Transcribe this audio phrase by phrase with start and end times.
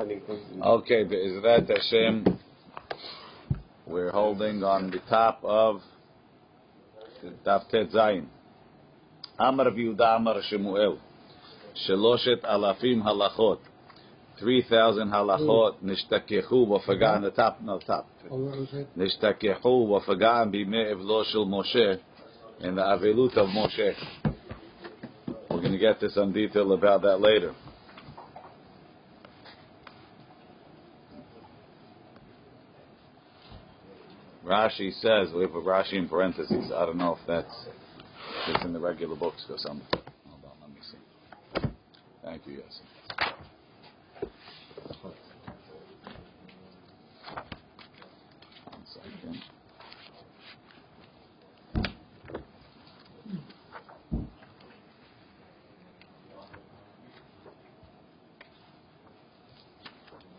[0.00, 2.38] Okay, Be'ezrat Hashem,
[3.84, 5.80] we're holding on the top of
[7.44, 8.26] Daf Tet Zayin.
[9.40, 11.00] Amar Yehuda Amar Shemuel,
[11.84, 13.58] Sheloshet Alafim Halachot,
[14.38, 18.06] 3,000 halachot, nishtakechu v'faga on the top, no top.
[18.30, 21.98] Nishtakechu v'faga b'mei evlo shel Moshe,
[22.60, 23.96] in the Avelut of Moshe.
[25.50, 27.52] We're going to get to some detail about that later.
[34.48, 36.72] Rashi says, we a Rashi in parentheses.
[36.74, 37.66] I don't know if that's
[38.46, 39.86] it's in the regular books or something.
[39.92, 40.96] Hold on, let me see.
[42.24, 42.80] Thank you, yes.
[48.64, 49.42] One second.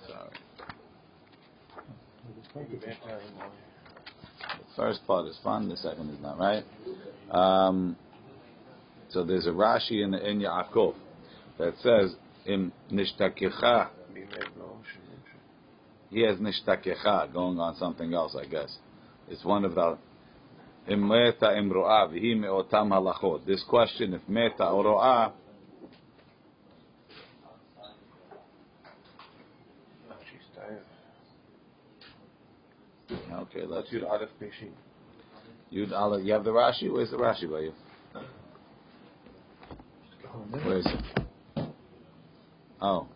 [0.08, 0.30] Sorry.
[4.50, 6.63] The first part is fun, the second is not, right?
[7.31, 7.97] Um,
[9.09, 10.93] so there's a Rashi in, the in Yaakov
[11.57, 12.15] that says,
[12.45, 13.89] "Im nishtakecha."
[16.11, 18.77] He has nishtakecha going on something else, I guess.
[19.27, 19.97] It's one of the
[20.87, 23.47] im meta im ro'ah v'hi me'otam halachot.
[23.47, 25.31] This question, if meta or ro'ah,
[33.33, 33.89] okay, let's
[35.73, 36.25] Yud Aleph.
[36.25, 36.92] You have the Rashi.
[36.92, 37.73] Where's the Rashi by you?
[40.52, 41.66] Where is it?
[42.81, 43.08] Oh,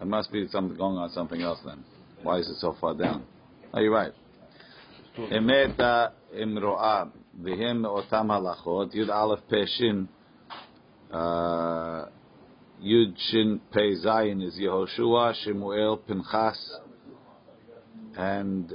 [0.00, 1.82] it must be something going on something else then.
[2.22, 3.24] Why is it so far down?
[3.72, 4.12] Oh, you're right.
[5.16, 7.10] Emeta imro'ah
[7.40, 10.08] v'hem otam halachot Yud Aleph Peshin
[11.10, 12.06] uh,
[12.82, 16.78] Yud Shin Pei Zayin is Yehoshua Shemuel Pinchas
[18.18, 18.74] and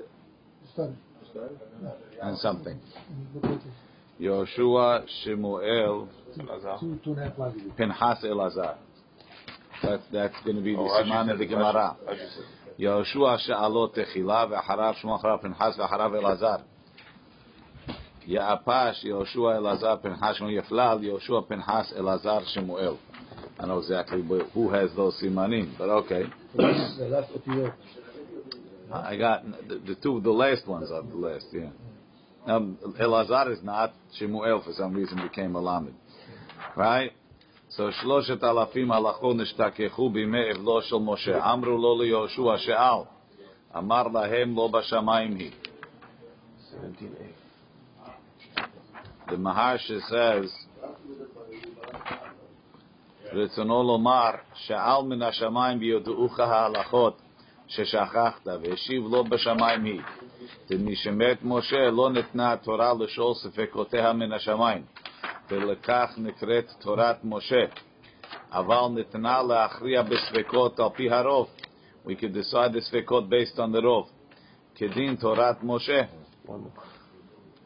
[2.22, 2.80] and something.
[4.20, 6.08] Yoshua Shemuel
[7.78, 8.76] Pinchas Elazar.
[9.82, 11.96] That's, that's going to be the oh, siman of the Gemara.
[12.80, 16.64] Yoshua She'alot Techila v'Harav Shmuel Pinchas v'Harav Elazar.
[18.28, 23.00] Ya'apash Yoshua Elazar Pinchas Shmuel Yeflal Yoshua Pinchas Elazar Shemuel.
[23.60, 24.24] I know exactly
[24.54, 26.24] who has those simanim, but okay.
[28.93, 31.71] I got the, the two, the last ones are the last, yeah.
[32.47, 35.95] Um, Elazar is not, Shemuel for some reason became a lamed.
[36.77, 37.13] Right?
[37.69, 41.53] So שלושת אלפים הלכו נשתכחו בימי אבלו של משה.
[41.53, 43.03] אמרו לו ליהושע שאל.
[43.79, 45.51] אמר להם לא בשמיים היא.
[46.73, 47.37] 17a.
[49.29, 50.67] The Maharsha says,
[53.33, 57.20] רצונו לומר, שאל מן השמיים וידעוך ההלכות
[57.71, 60.01] ששכחת, והשיב לא בשמיים היא.
[60.79, 64.83] משמת משה לא ניתנה התורה לשאול ספקותיה מן השמיים,
[65.51, 67.65] ולכך נקראת תורת משה.
[68.53, 71.49] אבל ניתנה להכריע בספקות על פי הרוב.
[72.07, 74.11] We could decide the ספקות based on the רוב.
[74.75, 76.03] כדין תורת משה.
[76.47, 76.97] One more.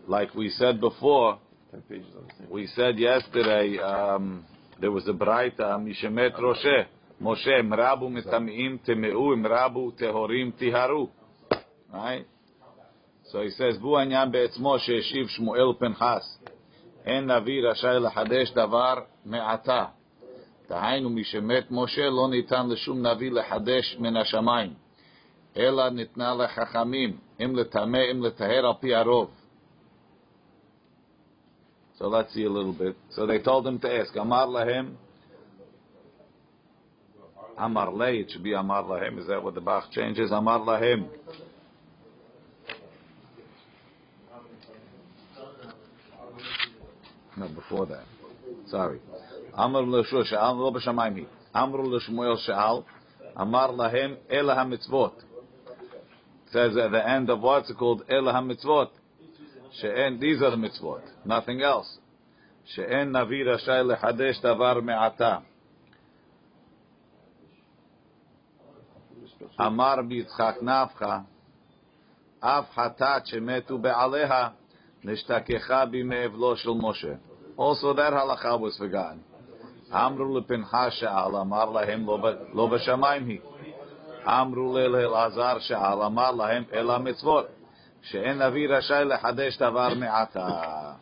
[0.09, 1.39] Like we said before,
[1.71, 2.51] Ten pages on the same.
[2.51, 4.45] we said yesterday, um,
[4.81, 6.87] there was a Braita, Mishemet Roshe, Moshe,
[7.21, 11.09] Mrabu Mitamim Temeu, Mrabu Tehorim Tiharu.
[11.93, 12.27] Right?
[13.31, 16.25] So he says, Bu Anyan Be'etzmo She'eshiv Shmuel Pinchas,
[17.05, 19.93] En Navi Rashai Lahadesh Davar Me'ata.
[20.71, 24.75] דהיינו, משמת משה לא ניתן לשום נביא לחדש מן השמיים,
[25.57, 29.31] אלא ניתנה לחכמים, אם לטמא, אם לטהר על פי הרוב.
[31.99, 32.97] So let's see a little bit.
[33.11, 34.95] So they told him to ask, Amar Lahem.
[37.58, 39.20] Amar le it should be Amar lahem.
[39.20, 40.32] Is that what the Bach changes?
[40.32, 41.08] Amar lahem.
[47.38, 48.06] No, before that.
[48.68, 49.00] Sorry.
[49.54, 51.28] Amar l'shul she'al, lo b'shamayim he.
[51.54, 52.86] Amru l'shmuel she'al,
[53.36, 55.14] Amar lahem el ha'mitzvot.
[56.52, 58.90] Says at the end of what's called el ha'mitzvot.
[59.82, 61.98] She'en, these are the mitzvot, nothing else.
[62.74, 65.44] She'en navi rashai lehadesh davar me'ata.
[69.61, 71.19] אמר ביצחק נפחא,
[72.41, 74.49] אף חטאת שמתו בעליה,
[75.05, 77.13] נשתכחה בימי אבלו של משה.
[77.59, 79.19] Also that halacha was forgotten.
[79.95, 83.41] אמרו לפנחס שאל, אמר להם לא ב- לא בשמיים היא.
[84.27, 87.47] אמרו לאלעזר שאל, אמר להם אלא מצוות.
[88.03, 90.93] שאין נביא רשאי לחדש דבר מעתה.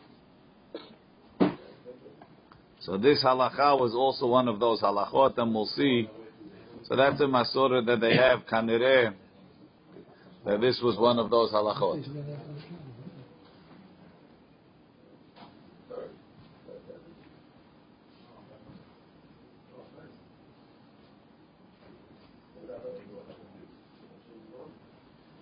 [2.81, 6.09] So this halacha was also one of those halachot, and we'll see
[6.88, 9.14] so that's a masorah that they have, kanire,
[10.46, 12.04] that this was one of those halachot.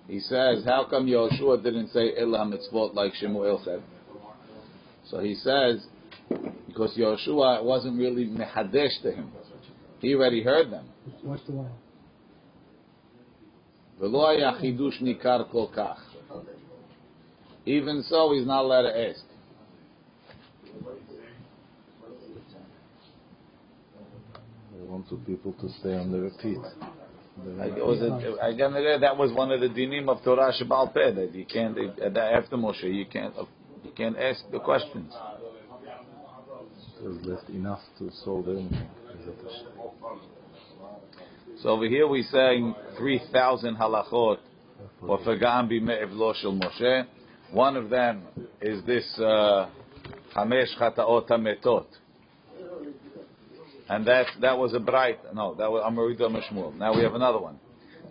[0.07, 3.81] He says, how come Yoshua didn't say Illa mitzvot like Shemuel said?
[5.09, 5.85] So he says,
[6.67, 9.31] because Yoshua wasn't really mehadesh to him.
[10.01, 10.85] He already heard them.
[11.21, 11.71] What's the one?
[17.65, 19.21] Even so, he's not allowed to ask.
[24.73, 26.57] They want the people to stay on the repeat.
[27.59, 32.57] I, that was one of the dinim of Torah Shabbal Peh that you can't after
[32.57, 33.33] Moshe you can't
[33.83, 35.13] you can't ask the questions.
[37.01, 38.89] There's left enough to solve everything.
[41.61, 44.37] So over here we're saying 3,000 halachot
[44.99, 47.05] for Fagam B'me'ev shel Moshe.
[47.51, 48.23] One of them
[48.61, 49.69] is this uh,
[50.35, 51.85] Hamesh Chataot HaMetot.
[53.89, 55.19] And that that was a bright.
[55.35, 56.77] No, that was Amarita Mashmul.
[56.77, 57.59] Now we have another one.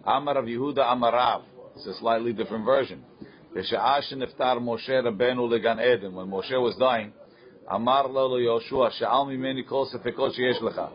[0.04, 1.42] Amar of Yehuda Amarav.
[1.76, 3.02] It's a slightly different version.
[3.56, 6.14] V'sha'ah niftar Moshe Rabbeinu legan Eden.
[6.14, 7.12] When Moshe was dying,
[7.66, 10.90] Amar lo Yoshua, she'al mimeni kol sefekot sheyesh lecha.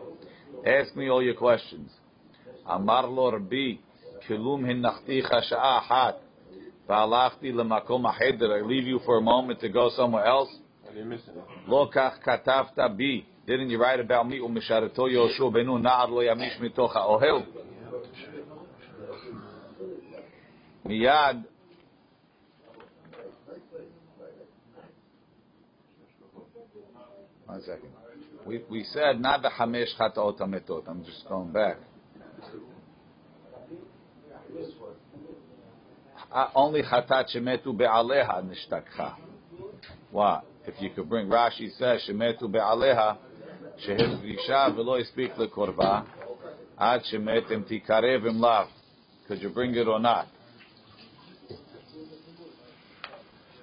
[0.66, 1.90] Ask me all your questions.
[2.66, 3.78] Amar lo Rabbi,
[4.28, 6.20] kilum hinnachticha sha'a hat.
[6.88, 8.58] V'alachti lemakom ha'heder.
[8.58, 10.48] I leave you for a moment to go somewhere else.
[11.68, 13.24] Lo kach katavta bi.
[13.46, 14.40] Didn't you write about me?
[14.40, 17.46] Umisharato Yoshua benu na'ar lo yamish mitoch ha'ohel.
[20.84, 21.44] Miyad.
[27.46, 28.05] One second.
[28.46, 30.84] We, we said not the Hamesh Chataot Hametot.
[30.86, 31.78] I'm just going back.
[36.30, 39.16] Uh, only Chatat Shemetu Be'aleha Nishtakcha.
[40.12, 40.42] Why?
[40.64, 43.18] If you could bring Rashi says Shemetu Be'aleha
[43.84, 46.06] Shehezrisha V'lo Yispik Lekorva
[46.78, 48.68] Ad shemetim Tikarev Im
[49.26, 50.28] Could you bring it or not?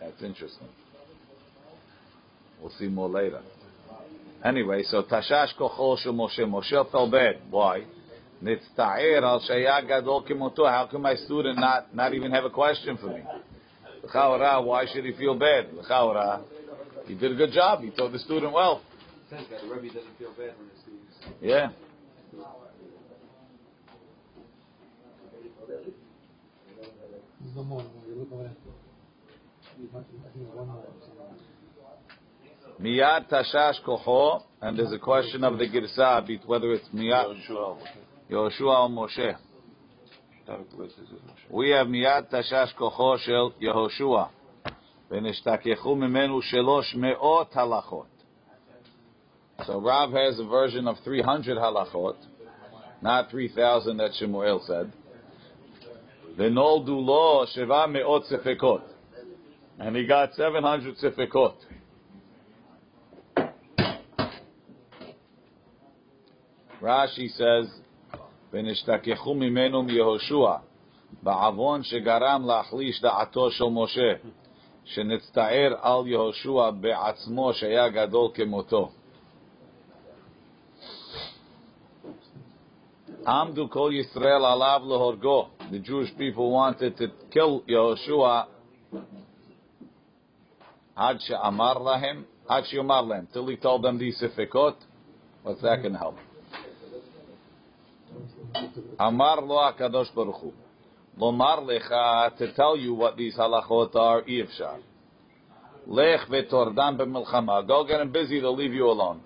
[0.01, 0.67] That's interesting.
[2.61, 3.41] We'll see more later.
[4.43, 6.39] Anyway, so Tashash Kochol Moshe.
[6.39, 7.37] Moshe felt bad.
[7.49, 7.83] Why?
[8.43, 10.69] Nitzta'er al Shaya Gadol Kimoto.
[10.69, 13.21] How can my student not, not even have a question for me?
[14.03, 15.73] L'chaora, why should he feel bad?
[15.73, 16.41] L'chaora,
[17.07, 17.81] he did a good job.
[17.81, 18.81] He taught the student well.
[19.29, 19.37] the
[19.73, 21.15] Rebbe doesn't feel bad when his students.
[21.41, 21.69] Yeah.
[27.55, 27.85] No more.
[28.07, 28.51] You look over there.
[29.79, 30.83] You might- I think one more.
[32.80, 37.34] Miyad Tashash Kocho, and there's a question of the Girsa, bet- whether it's Miyad
[38.30, 39.36] Yoshua or Moshe.
[41.50, 44.28] We have Miyad Tashash Kocho Shel Yehoshua.
[45.10, 48.18] ונשתכחו ממנו שלוש מאות halachot.
[49.66, 52.16] So Rav has a version of 300 halachot,
[53.02, 54.92] not 3,000 that Shemuel said.
[56.36, 58.80] ונולדו לו שבע מאות ספקות.
[59.80, 61.54] And he got 700 sifekot.
[66.82, 67.80] Rashi says,
[68.52, 70.54] ונשתכחו ממנו מיהושע,
[71.22, 74.12] בעוון שגרם להחליש דעתו של משה,
[74.84, 78.90] שנצטער על יהושע בעצמו שהיה גדול כמותו.
[83.26, 85.48] עמדו כל ישראל עליו להורגו.
[85.70, 88.44] The Jewish people wanted to kill Yehoshua
[90.96, 94.84] עד שאמר להם, עד שיאמר להם, till he told them these ספקות,
[95.44, 96.14] what's that going to help?
[99.00, 100.52] אמר לו הקדוש ברוך הוא,
[101.18, 101.94] לומר לך,
[102.38, 104.74] to tell you what these halachot are, אי אפשר.
[105.86, 109.18] לך ותורדם במלחמה, go get him busy, they'll leave you alone.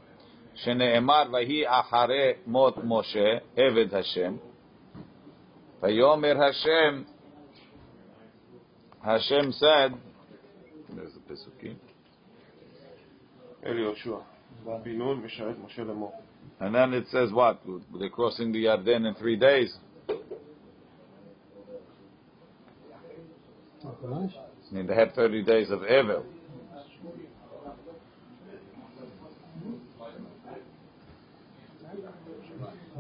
[0.55, 4.37] שנאמר, ויהי אחרי מות משה, עבד השם,
[5.83, 7.03] ויאמר השם,
[9.03, 9.93] השם said,
[10.91, 11.77] there's the פסוקים,
[13.67, 14.17] אל יהושע,
[14.65, 16.13] בן נון משרת משה לאמור.
[16.60, 17.62] and then it says what?
[18.00, 19.76] They're crossing the Yarden in three days.
[23.86, 26.26] I mean, they had 30 days of evil.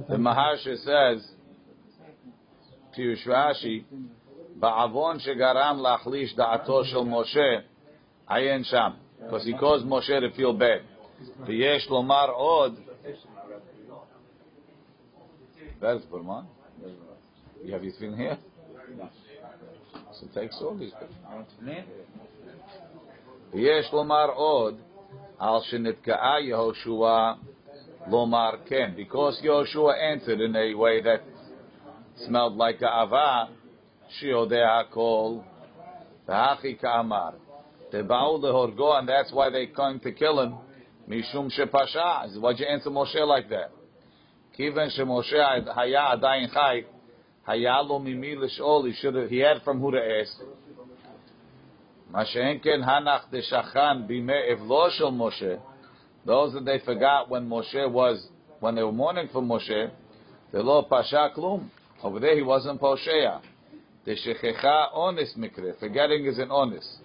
[0.07, 1.27] The Maharsha says,
[2.97, 3.83] Piyush Rashi,
[4.59, 7.61] Ba'avon shegaram lachlish da'ato shel Moshe,
[8.29, 8.95] ayen sham.
[9.21, 10.81] Because he caused Moshe to feel bad.
[11.41, 12.77] V'yesh lomar od,
[15.80, 16.44] עוד, That's Burman.
[17.64, 18.38] You have your tefillin here?
[20.12, 20.92] So take all these.
[23.52, 24.80] ויש לומר עוד
[25.38, 27.32] על שנתקעה יהושע
[28.10, 31.20] לומר כן, because Yoshua answered in a way that
[32.16, 33.48] smelled like ga'ava,
[34.08, 35.32] שיודע הכל,
[36.28, 37.30] והכי כאמר.
[37.90, 40.52] They באו להורגו, and that's why they came to kill him,
[41.08, 42.40] משום שפשע.
[42.40, 43.75] Why'd you answer Moshe like that?
[44.56, 46.82] כיוון שמשה היה עדיין חי,
[47.46, 50.42] היה לו ממי לשאול, he, should have, he had from who to ask.
[52.10, 55.54] מה שאין כן הנח דשכן בימי אבלו של משה,
[56.26, 58.28] those that they forgot when Moshe was,
[58.60, 59.90] when they were mourning for Moshe,
[60.52, 61.68] זה לא פשע כלום.
[62.02, 63.36] Over there he wasn't פושע.
[64.06, 65.70] דשכחה אונס מקרה.
[65.80, 67.00] Forgetting is an honest.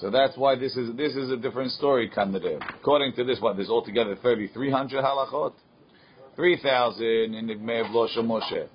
[0.00, 2.60] So that's why this is this is a different story, Kandadev.
[2.80, 5.52] According to this, what there's altogether 3,300 halachot,
[6.36, 8.68] 3,000 in the Mev Losha Moshe,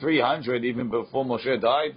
[0.00, 1.94] 300 even before Moshe died.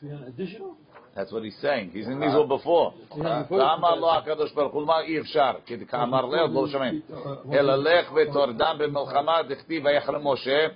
[0.00, 0.76] 300 additional?
[1.14, 1.90] That's what he's saying.
[1.92, 2.94] He's in these all before.
[3.50, 5.52] ואמר לו הקדוש ברוך הוא, מה אי אפשר?
[5.66, 7.00] כי כאמר לו, לא שומעים.
[7.52, 10.66] אלא לך ותורדם במלחמה, דכתיב ויחל משה,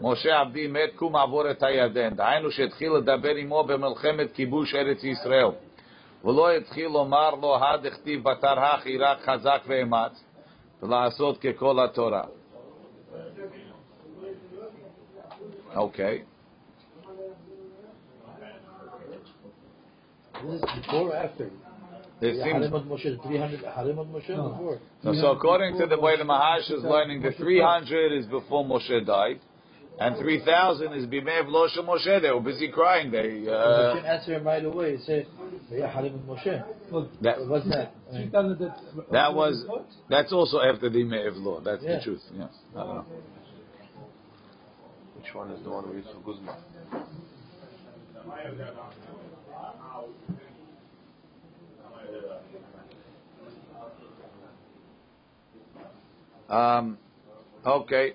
[0.00, 2.14] משה עבדי מת, קום עבור את הירדן.
[2.14, 5.50] דהיינו שהתחיל לדבר עמו במלחמת כיבוש ארץ ישראל.
[6.24, 10.24] ולא התחיל לומר לו, הדכתיב בתרח עיראק חזק ואמץ,
[10.82, 12.22] ולעשות ככל התורה.
[15.76, 16.22] אוקיי.
[20.42, 21.50] This is before or after?
[22.22, 24.78] It seems Harim Moshe, 300 Harim Moshe before.
[25.02, 29.06] No, so according to the way the Mahash is learning, the 300 is before Moshe
[29.06, 29.40] died,
[29.99, 32.21] and 3,000 is Bimev Losha Moshe.
[32.21, 33.11] They were busy crying.
[33.11, 34.97] They you uh, can answer him right away.
[35.05, 35.25] Say,
[35.71, 36.63] yeah, Harim Moshe.
[37.21, 37.93] that What's that?
[38.13, 38.31] I mean,
[39.11, 39.65] that was
[40.09, 41.61] that's also after the Bimev Law.
[41.61, 41.97] That's Yeah.
[41.97, 42.21] the truth.
[42.37, 42.49] Yes.
[42.75, 43.05] I don't know.
[45.15, 46.55] Which one is the one we use for Guzman?
[56.47, 56.97] Um,
[57.65, 58.13] okay.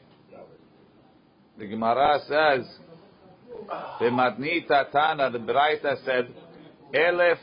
[1.61, 2.67] The Gemara says,
[3.99, 6.29] the Matnita Tana, the Braita said,
[6.95, 7.37] Elef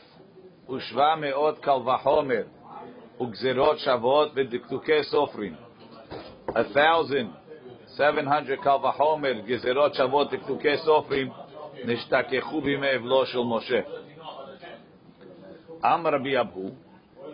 [0.68, 2.46] ushva meot kal vachomer,
[3.20, 5.56] ugzerot shavot v'diktuke sofrin.
[6.52, 7.32] A thousand,
[7.96, 11.32] seven hundred kal vachomer, gezerot shavot diktuke sofrim,
[11.86, 13.84] nishtakechu bimei evlo shel Moshe.
[15.84, 16.72] Am Rabbi Abu,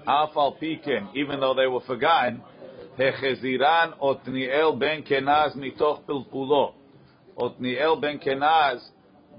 [0.07, 2.43] Afal Piken, even though they were forgotten,
[3.00, 6.72] החזירן עתניאל בן כנז מתוך פלפולו.
[7.38, 8.92] עתניאל בן כנז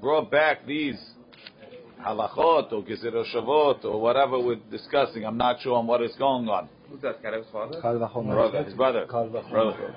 [0.02, 0.99] brought back these
[2.02, 5.25] halachot or gezeroshavot or whatever we're discussing.
[5.26, 6.68] I'm not sure on what is going on.
[6.90, 7.22] Who's that?
[7.22, 7.80] Kalev's father?
[7.82, 8.32] Kal vachomer.
[8.34, 9.06] Brother, his brother.
[9.10, 9.50] Kal vachomer.
[9.50, 9.94] Brother.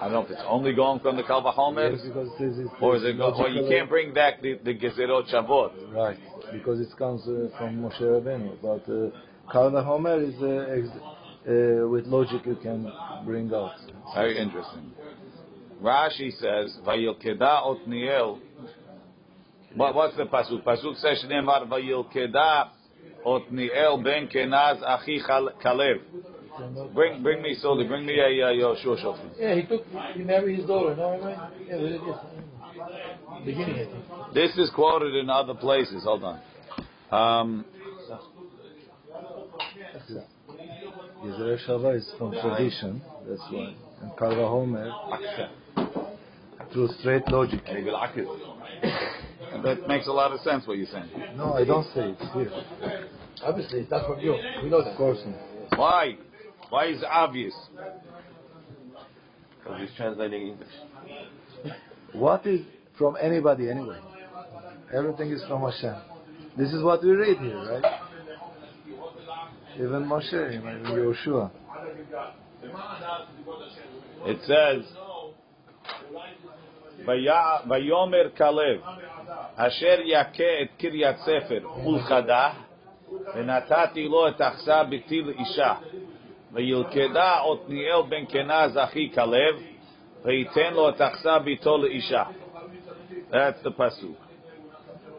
[0.00, 2.68] I don't know if it's only going from the Kal Vachomer Yes, because this is
[2.80, 5.72] or is it go, or you logical- can't bring back the, the gezerot shavot.
[5.92, 6.16] Right,
[6.52, 8.52] because it comes uh, from Moshe Rabbeinu.
[8.62, 10.96] But uh, Kal vachomer is uh, ex-
[11.47, 12.91] uh, with logic you can
[13.25, 13.75] bring out.
[14.13, 14.91] Very interesting.
[15.81, 18.39] Rashi says, "Vayilkeda Otniel."
[19.75, 20.63] What, what's the pasuk?
[20.63, 22.69] Pasuk says, "Shneimar Vayilkeda
[23.25, 25.99] Otniel ben Kenaz achi Kalev."
[26.93, 27.85] Bring, bring me solely.
[27.85, 29.29] Bring me a uh, Yoshua Shofim.
[29.37, 29.83] Yeah, he took,
[30.13, 31.51] he married his daughter, no, right?
[31.67, 31.99] Yeah, we.
[33.45, 33.87] Beginning,
[34.33, 36.03] This is quoted in other places.
[36.03, 36.41] Hold on.
[37.11, 37.65] Um,
[41.25, 43.73] Yisrael Shava is from tradition, that's why.
[44.01, 44.91] And Kal vachomer,
[46.71, 47.61] through straight logic.
[49.63, 51.09] that makes a lot of sense what you're saying.
[51.35, 52.51] No, I don't say it here.
[53.43, 54.35] Obviously, it's not from you.
[54.61, 54.91] We know that.
[54.91, 55.79] Of course not.
[55.79, 56.17] Why?
[56.69, 57.53] Why is it obvious?
[59.57, 60.69] Because he's translating English.
[62.13, 62.61] What is
[62.97, 63.99] from anybody anyway?
[64.93, 65.95] Everything is from Hashem.
[66.57, 68.04] This is what we read here, right?
[69.76, 71.50] Even Moshe, even Yoshua.
[74.26, 74.84] It says,
[77.06, 78.80] "Vaya- Vayomer Kalev,
[79.56, 82.52] Asher yake et Kiryat Sefer ulchadah,
[83.34, 85.74] ונתתי לו את אכסה ביתי לאישה,
[86.52, 89.54] וילכדה עתניאל בן כנז אחי כלב,
[90.24, 92.24] וייתן לו את אכסה ביתו לאישה.
[93.30, 94.18] That's the pasuk.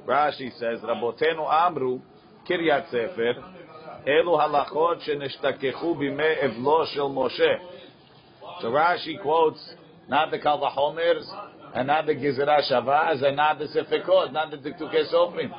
[0.07, 1.97] Rashi says, רבותינו אמרו,
[2.45, 3.31] קריית ספר,
[4.06, 7.54] אלו הלכות שנשתכחו בימי אבלו של משה.
[8.60, 9.74] So Rashi quotes
[10.08, 11.24] not the kalachomers
[11.74, 15.52] and not the Gezerah Shavaz, and not the sefikot, not the Diktuke Sofrim.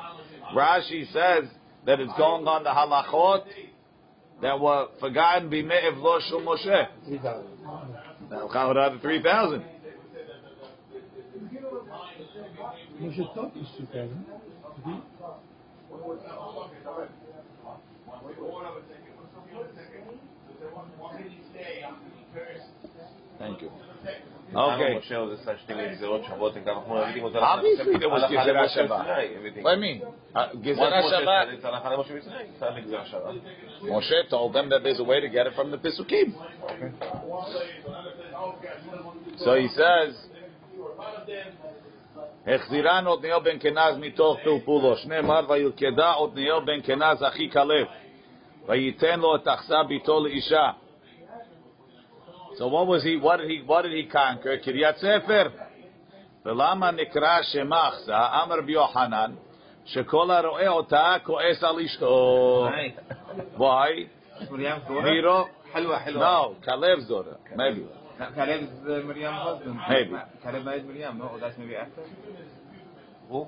[0.54, 1.44] Rashi says
[1.86, 3.44] that it's going on the halachot
[4.42, 6.88] that were forgotten b'me'ev lo shul Moshe.
[7.06, 9.00] 3,000.
[9.00, 9.64] 3,000.
[13.00, 14.26] Moshe taught these 2,000.
[26.67, 29.03] אנחנו נגיד אותה Obviously there was הלכה גזירה למשה שווה.
[29.03, 29.63] סיני, everything.
[29.63, 30.01] What do you mean?
[30.01, 31.43] Uh, Once גזירה Moshe שווה.
[31.43, 33.31] said it's הלכה למשה מסיני, it's not לגזירה שווה.
[33.81, 36.33] Moshe told them that there's a way to get it from the Pisukim.
[39.37, 40.29] So he says,
[42.47, 47.87] החזירן עתניאל בן כנז מתוך פלפולו, שנאמר וילכדה עתניאל בן כנז אחי כלב,
[48.67, 50.69] וייתן לו את אכסה ביתו לאישה.
[52.57, 54.57] So what was he, what did he, what did he conquer?
[54.57, 55.49] קריית ספר.
[56.45, 58.27] ולמה נקרא שמה אכסה?
[58.43, 59.31] אמר רבי יוחנן,
[59.85, 62.67] שכל הרואה אותה כועס על אשתו.
[63.57, 64.07] Why?
[64.51, 65.01] Miriam's daughter?
[65.03, 65.47] Miro?
[65.73, 66.19] Halwa, Halwa.
[66.19, 67.37] No, Caleb's daughter.
[67.55, 67.85] Maybe.
[68.35, 69.79] Caleb's uh, Miriam's husband.
[69.89, 70.15] Maybe.
[70.43, 71.25] Caleb married Miriam, no?
[71.29, 72.03] Or that's maybe after?
[73.29, 73.47] Who?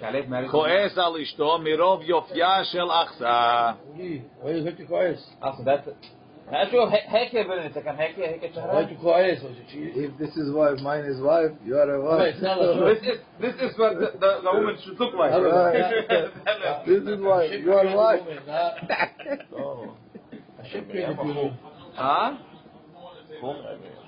[0.00, 3.72] Caleb married כועס על אשתו מרוב יופייה של אכסה.
[4.42, 4.78] Why you hurt
[10.03, 13.77] if this is wife mine is wife you are a wife this is this is
[13.77, 15.31] what the, the, the woman should look like
[16.85, 18.21] this is wife you are wife
[21.97, 22.37] ها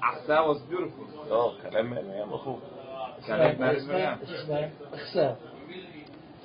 [0.03, 2.59] احساء was beautiful اه كلام من ايام اخوك
[3.27, 3.65] كلام من
[4.93, 5.37] اخساء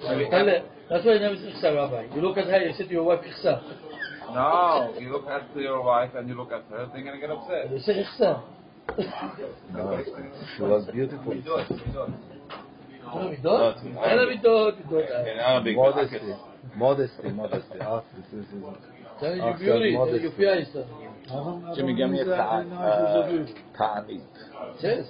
[0.02, 3.62] خلي خلي النبي اخساء يا You look at her you said your wife اخساء
[4.34, 7.72] No, you look at your wife and you look at her, they're gonna get upset.
[7.72, 8.41] You say Ikhsa.
[9.74, 10.03] No,
[10.55, 11.34] she was beautiful.
[13.13, 13.75] אין לה מידות?
[14.03, 14.75] אין לה מידות.
[14.77, 15.10] מידות.
[15.10, 16.34] In Arabic, Modesty.
[16.75, 17.79] Modesty, modesty.
[17.82, 18.63] Ah, this is, this is.
[19.20, 20.25] Tell you Ah, beauty, modesty.
[20.25, 20.67] יופייה is
[21.75, 23.38] Jimmy, give me a ta- uh,
[23.77, 24.22] ta'anit.
[24.82, 25.05] Yes.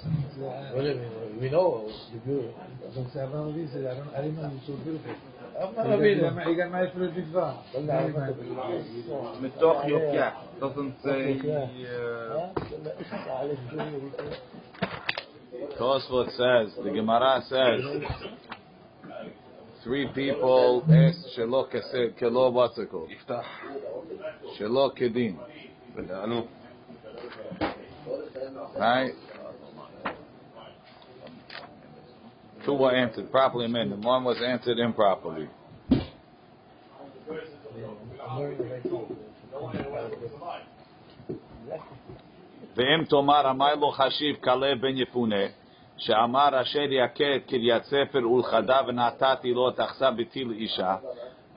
[0.74, 0.88] Well,
[1.42, 2.50] we know the beauty.
[2.96, 5.16] Don't say Abraham Avinu said, I don't, I didn't know you were so beautiful.
[9.41, 11.41] Met toch, ja, dat zijn twee...
[15.77, 17.81] Tosfot says, the Gemara says,
[19.83, 21.67] three people asked Shelo
[22.17, 22.79] Kelo, what's?
[24.59, 25.39] Shelo Kedin.
[28.79, 29.15] Right?
[32.66, 35.48] Two were answered properly, and one was answered improperly.
[42.76, 45.46] ואם תאמר אמר לו חשיב כלב בן יפונה,
[45.98, 50.96] שאמר אשר יכה את קריית ספר ולכדה ונתתי לו את אכסה ביתי לאישה,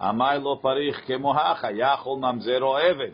[0.01, 3.11] אמר לו פריך כמו האחה, יכול ממזרו עבד.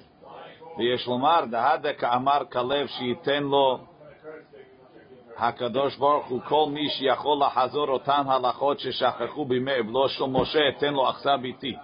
[0.78, 3.78] ויש לומר, דהדה כאמר כלב שייתן לו
[5.39, 10.93] הקדוש ברוך הוא כל מי שיכול לחזור אותן הלכות ששכחו בימי אבלו של משה, אתן
[10.93, 11.75] לו אכסה ביתי.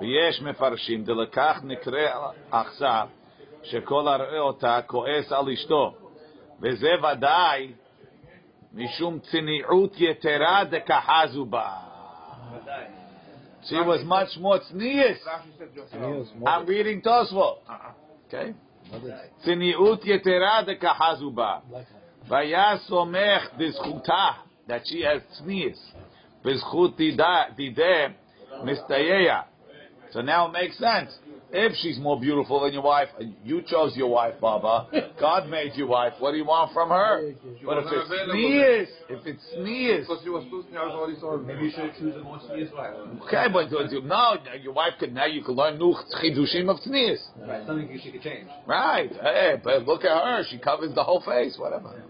[0.00, 3.02] ויש מפרשים, דלכך נקרא אכסה,
[3.62, 5.94] שכל הרואה אותה כועס על אשתו,
[6.60, 7.72] וזה ודאי
[8.74, 11.72] משום צניעות יתרה דכחזו בה.
[13.62, 14.58] She was much more.
[14.72, 15.18] News,
[16.46, 17.58] I'm reading Tosfot.
[18.26, 18.54] Okay?
[19.44, 21.58] צניעות יתרה דכחזו בה.
[22.30, 24.34] Vayasomech b'zchuta,
[24.68, 25.80] that she has sneezed.
[26.44, 28.14] B'zchut dideh
[28.64, 29.44] mistayeya.
[30.12, 31.10] So now it makes sense.
[31.52, 33.08] If she's more beautiful than your wife,
[33.42, 34.86] you chose your wife, Baba.
[35.18, 36.12] God made your wife.
[36.20, 37.32] What do you want from her?
[37.58, 41.92] She but if it's sneers, if it's sneers, because she was losing Maybe you should
[41.98, 42.94] choose a more sneers wife.
[43.26, 43.68] Okay, but
[44.04, 47.20] no, your wife could now you can learn new chidushim of sneers.
[47.40, 48.46] Right, something she could change.
[48.66, 50.44] Right, hey, but look at her.
[50.48, 51.56] She covers the whole face.
[51.58, 52.00] Whatever.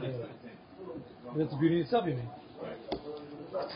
[0.00, 2.28] That's beauty itself, you mean?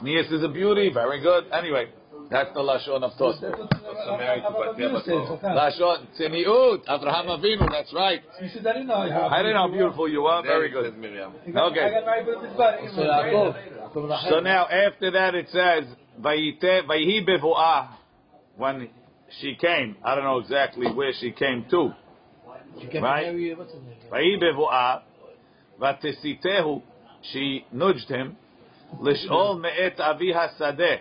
[0.00, 0.90] Sneers is a beauty.
[0.92, 1.44] Very good.
[1.52, 1.86] Anyway,
[2.30, 3.56] that's the lashon of Tosfot.
[4.04, 6.84] So married to Lashon tzeniut.
[6.86, 7.68] Avraham Avinu.
[7.70, 8.22] That's right.
[8.40, 8.94] You said I didn't know.
[8.94, 10.42] I didn't know how beautiful you are.
[10.42, 10.96] Very good.
[10.98, 11.32] Miriam.
[11.46, 11.80] Okay.
[11.80, 12.94] I got married for a mikvah.
[12.94, 13.94] So Yaakov.
[13.94, 14.44] Yaakov So Nachem.
[14.44, 15.84] now after that it says
[16.20, 17.88] Vayite Vayhi bevuah
[18.56, 18.88] when
[19.40, 19.96] she came.
[20.04, 21.92] I don't know exactly where she came to.
[22.80, 23.26] She kept Right.
[23.26, 23.96] married, what's his name?
[24.10, 25.02] Vayhi bevuah
[25.81, 26.81] vatesitehu.
[27.31, 28.37] She nudged him.
[29.01, 30.99] Lishol me'et avi hasadeh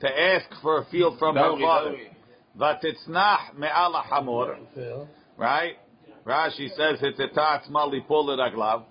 [0.00, 1.90] to ask for a field from her Dowry, father.
[1.90, 2.10] dowry.
[2.58, 4.58] Vatitznach me'al hamor.
[4.74, 5.06] Fair.
[5.36, 5.76] Right?
[6.26, 8.82] Rashi says hiteta atzma lipol leraglav.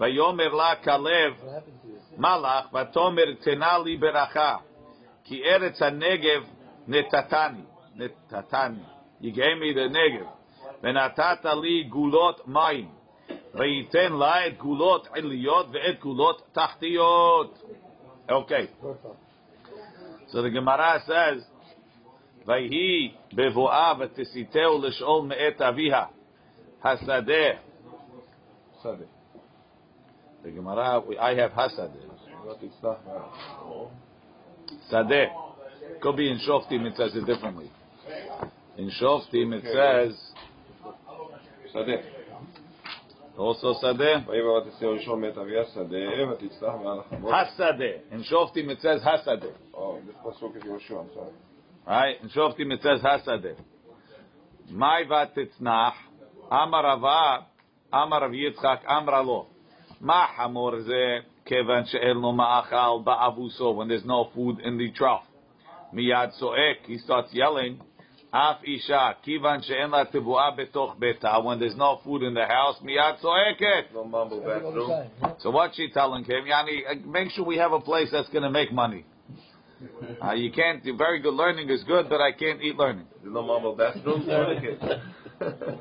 [0.00, 1.36] Vayomer la kalev.
[1.42, 2.02] What happened to this?
[2.18, 4.56] מלאך, ותאמר תנה לי ברכה,
[5.24, 6.44] כי ארץ הנגב
[6.88, 7.62] נתתני,
[7.96, 8.78] נתתני,
[9.20, 10.26] You gave me the Negev.
[10.82, 12.88] ונתת לי גולות מים.
[13.54, 17.62] וייתן לה את גולות עליות ואת גולות תחתיות.
[18.28, 18.68] Okay.
[20.28, 21.44] So the Gemara says,
[22.46, 26.04] ויהי בבואה ותסיתהו לשאול מאת אביה,
[26.84, 27.32] השדה.
[28.82, 29.04] שדה.
[30.44, 31.98] The Gemara, I have hasade.
[32.46, 33.20] לא תצלח בה.
[34.90, 35.28] Sadeh.
[36.00, 37.70] Could be in Shoftim, it says it differently.
[38.76, 40.34] In Shoftim, it says,
[41.72, 41.96] שדה.
[43.40, 47.32] also Sadeh, ויהי בבת הסיור ראשון מאת אביה שדה, ותצלח מעל החמות.
[47.32, 48.14] Hasadeh.
[48.14, 49.52] In Shoftim, it says Hasadeh.
[49.74, 51.32] Oh, this pasuk is Yoshua, I'm sorry.
[51.86, 52.22] Right?
[52.22, 53.56] In Shoftim, it says Hasadeh.
[54.70, 55.92] Mai vatetznach,
[56.50, 57.46] Amar Rava,
[57.92, 59.46] Amar Rav Yitzchak, Amra lo.
[60.00, 65.24] Ma hamor ze, kevan she'el no ma'achal ba'avuso, when there's no food in the trough.
[65.94, 67.80] Miyad so'ek, he starts yelling,
[68.33, 72.77] Af isha, kivan she'en la tebu'a betoch beta, when there's no food in the house,
[72.81, 73.93] miyad so'eket.
[73.93, 75.09] No mumble bathroom.
[75.39, 76.45] So what's she telling him?
[76.45, 79.05] Yani, uh, make sure we have a place that's going to make money.
[80.23, 83.07] Uh, you can't, do very good learning is good, but I can't eat learning.
[83.23, 84.79] There's no mumble bathroom for the kids.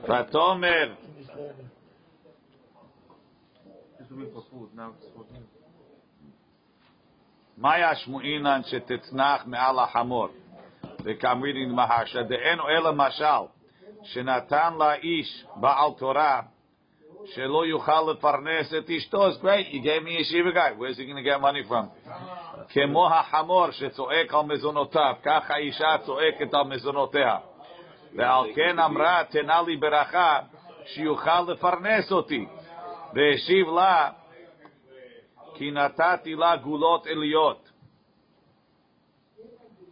[0.09, 0.97] Vatomer,
[7.59, 10.31] Maya shmu'inan shetetznach me'al ha'hamor.
[11.04, 13.46] וכאן reading the Maharsha, דאין אלא משל,
[14.04, 16.42] שנתן לאיש בעל תורה,
[17.26, 21.06] שלא יוכל לפרנס את אשתו, it's great, you gave me a yeshiva guy, where's he
[21.06, 21.90] going to get money from?
[22.70, 27.38] כמו החמור שצועק על מזונותיו, כך האישה צועקת על מזונותיה.
[28.16, 30.40] ועל כן אמרה, תנה לי ברכה,
[30.86, 32.46] שיוכל לפרנס אותי.
[33.14, 34.10] והשיב לה,
[35.56, 37.72] כי נתתי לה גולות עליות.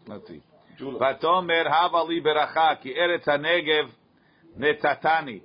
[0.08, 0.47] Let's see.
[0.81, 3.91] ותאמר הבה לי ברכה, כי ארץ הנגב
[4.57, 5.41] נתתני.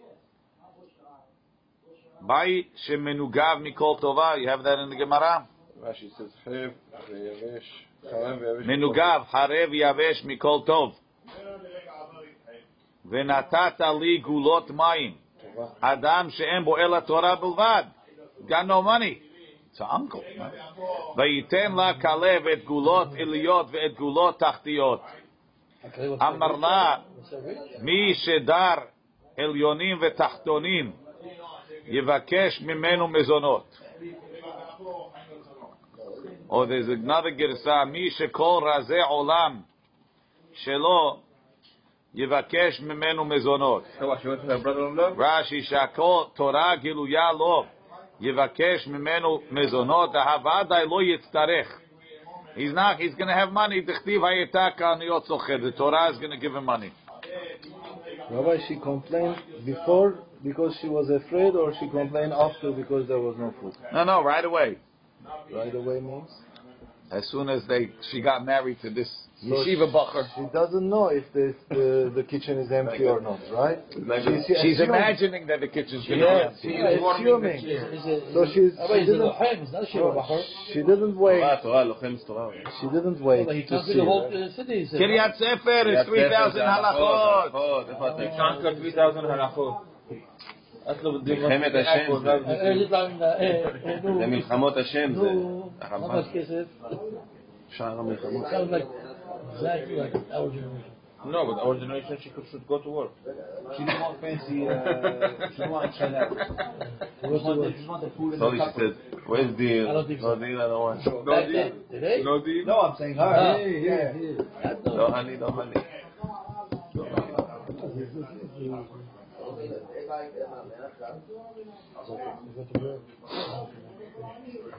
[2.21, 5.41] בית שמנוגב מכל טובה, you have that in the Gemara?
[8.65, 10.99] מנוגב, חרב יבש מכל טוב.
[13.05, 15.15] ונתת לי גולות מים.
[15.81, 17.83] אדם שאין בו אלא תורה בלבד.
[18.47, 19.21] got no money.
[19.71, 20.23] It's an uncle.
[21.17, 25.01] וייתן לה כלב את גולות עליות ואת גולות תחתיות.
[26.21, 26.95] אמר לה,
[27.81, 28.75] מי שדר
[29.37, 30.91] עליונים ותחתונים,
[31.85, 33.79] יבקש ממנו מזונות.
[36.49, 39.61] או there's another גרסה, מי שכל רזי עולם
[40.53, 41.19] שלו,
[42.13, 43.83] יבקש ממנו מזונות.
[45.17, 47.65] רש"י שהכל תורה גילויה לו,
[48.19, 51.82] יבקש ממנו מזונות, הוודאי לא יצטרך.
[52.55, 52.99] He's not.
[52.99, 53.81] He's going to have money.
[53.81, 53.93] The
[55.77, 56.91] Torah is going to give him money.
[58.31, 63.35] Rabbi, she complained before because she was afraid, or she complained after because there was
[63.37, 63.73] no food.
[63.91, 64.77] No, no, right away.
[65.51, 66.29] Right away means
[67.13, 69.09] as soon as they she got married to this
[69.44, 70.24] yeshiva bacher.
[70.34, 73.78] she doesn't know if the the, the kitchen is empty or not, right?
[73.90, 76.68] She's, She's assuming- imagining that the kitchen's going to be Yes, empty.
[76.68, 76.82] she's
[77.14, 77.58] assuming.
[78.34, 79.32] So she's she didn't,
[80.72, 81.40] she didn't wait.
[81.40, 82.48] תורה, תורה, לוחם תורה.
[82.80, 83.98] She didn't wait He to comes to see.
[83.98, 84.44] the whole her.
[84.44, 84.84] uh, city.
[84.84, 84.98] he said.
[84.98, 87.44] קריית ספר is 3,000 הלכות.
[87.44, 88.36] הלכות, איפה אתה?
[88.36, 89.84] Conquer 3,000 halachot.
[90.90, 95.14] את לא בדיוק מלחמת השם זה- אה, אה, להם, אה, אה, נו, זה מלחמות השם,
[95.14, 96.10] זה נו, החמאס.
[96.10, 96.64] כמה כסף?
[97.70, 98.44] שער המלחמות.
[99.55, 100.91] Exactly like our generation.
[101.25, 103.11] No, but our generation, she could, should go to work.
[103.77, 106.35] She didn't want fancy, uh, she didn't want Chanel.
[107.21, 109.89] She just wanted, she just wanted food and Sorry, she said, where's deal?
[109.89, 110.39] I don't think no so.
[110.39, 111.05] deal, I don't want.
[111.05, 111.71] No Back deal?
[111.89, 112.21] Today?
[112.23, 112.65] No deal?
[112.65, 113.21] No, I'm saying her.
[113.23, 114.13] Uh, yeah, yeah,
[114.63, 114.73] yeah.
[114.85, 115.81] No honey, no honey.
[116.93, 117.33] No honey.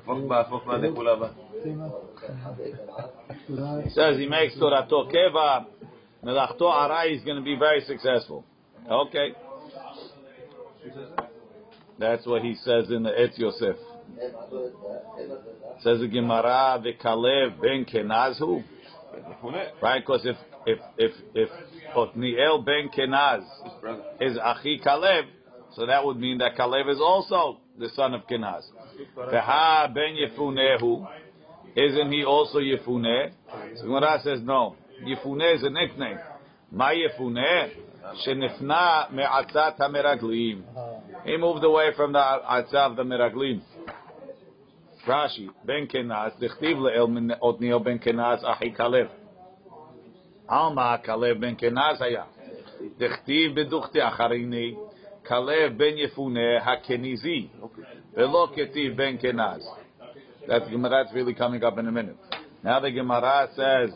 [0.06, 0.90] De
[3.84, 5.66] He says he makes Torah Tokeva,
[6.24, 8.44] Melachto Arai is going to be very successful.
[8.90, 9.34] Okay.
[11.98, 13.76] That's what he says in the Etz Yosef.
[15.82, 18.64] Says the Gemara, the Kalev ben Kenazhu.
[19.82, 21.50] Right, because if if if if
[21.96, 23.44] Otniel ben Kenaz
[24.20, 25.24] is Achi Kalev,
[25.74, 28.63] so that would mean that Kalev is also the son of Kenaz.
[29.15, 31.07] Veha ben Yefunehu.
[31.75, 33.31] Isn't he also Yefuneh?
[33.75, 34.75] So Gemara says no.
[35.05, 36.19] Yefuneh is a nickname.
[36.71, 37.71] Ma Yefuneh?
[38.25, 40.63] Shenifna me'atzat ha-meraglim.
[41.25, 43.61] He moved away from the atzah of the meraglim.
[45.07, 49.09] Rashi, ben Kenaz, dichtiv le'el min Otniel ben Kenaz achi Kalev.
[50.47, 52.25] Alma Kalev ben Kenaz haya.
[52.97, 54.75] דכתיב בדוכתי אחריני,
[55.28, 57.50] Kalev ben Yefune, Hakenizi,
[58.14, 59.62] Velo Ketiv ben Kenaz.
[60.46, 62.16] That's Gemara that's really coming up in a minute.
[62.62, 63.90] Now the Gemara says,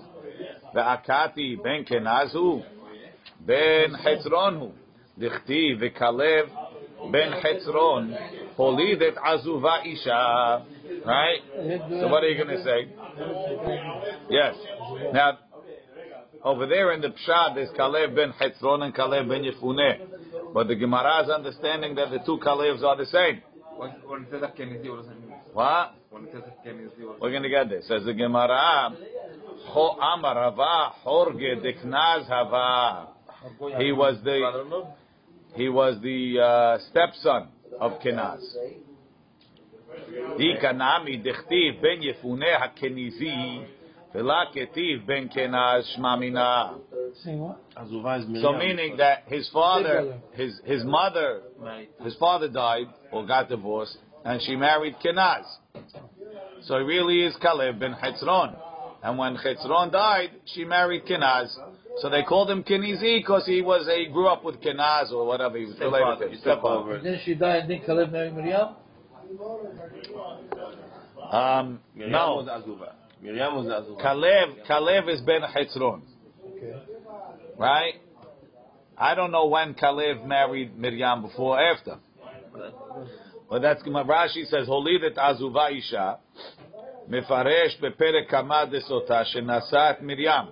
[0.75, 2.65] Ve'akati ben Kenazu,
[3.47, 4.73] ben Hetzronu,
[5.19, 6.49] Dichti ve'Kalev
[7.13, 8.17] ben Hetzron,
[8.57, 10.65] Polidet Azuva Isha.
[11.05, 11.41] Right?
[12.01, 12.89] So what are you going to say?
[14.31, 14.55] Yes.
[15.13, 15.39] Now,
[16.43, 20.01] over there in the Pshad, there's Kalev ben Hetzron and Kalev ben Yefune.
[20.59, 23.43] But the Gemara is understanding that the two Kalevs are the same.
[23.77, 25.39] When, when it says a what does it mean?
[25.53, 25.95] What?
[26.11, 27.87] When it says a We're going to get this.
[27.87, 28.91] Says the Gemara,
[29.67, 33.07] Ho Amar Hava Horge Deknaz Hava.
[33.79, 34.85] He was the
[35.55, 38.43] he was the uh, stepson of Kenaz.
[40.39, 43.65] Di kanami dechtiv ben hakenizi
[44.15, 46.79] v'la ketiv ben Kenaz shmamina.
[47.25, 47.59] Saying what?
[48.43, 51.43] So meaning that his father, his his mother,
[52.03, 55.45] his father died or got divorced, and she married Kenaz.
[56.63, 58.57] So it really is Caleb ben Hetzron.
[59.03, 61.55] And when Hetzron died, she married Kenaz.
[62.01, 65.57] So they called him Kenizi because he was a grew up with Kenaz or whatever
[65.57, 66.29] he was related to.
[66.31, 66.97] his stepfather.
[66.97, 68.75] And then she died, and then Caleb married Miriam.
[71.31, 71.81] Um,
[73.23, 74.05] Miriam was the other one.
[74.05, 76.03] Kalev, Kalev is Ben Hetzron.
[76.45, 76.75] Okay.
[77.59, 77.95] Right?
[78.97, 81.99] I don't know when Kalev married Miriam before or after.
[83.49, 86.19] But that's Rashi says, Holidet Azuva Isha,
[87.11, 90.49] Mefaresh Bepere Kama Desota, Shenasat Miriam.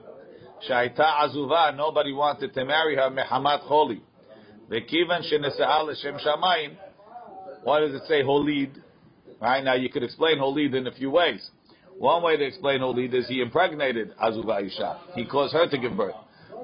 [0.68, 4.02] Shaita Azuva, nobody wanted to marry her, Mehamat Holi.
[4.70, 6.76] Vekivan Shenesa'al Shem Shamayim.
[7.62, 8.80] What does it say, Holid?
[9.40, 11.50] Right now, you could explain Holid in a few ways.
[11.98, 15.00] One way to explain all this is he impregnated Azuba Isha.
[15.14, 16.14] He caused her to give birth.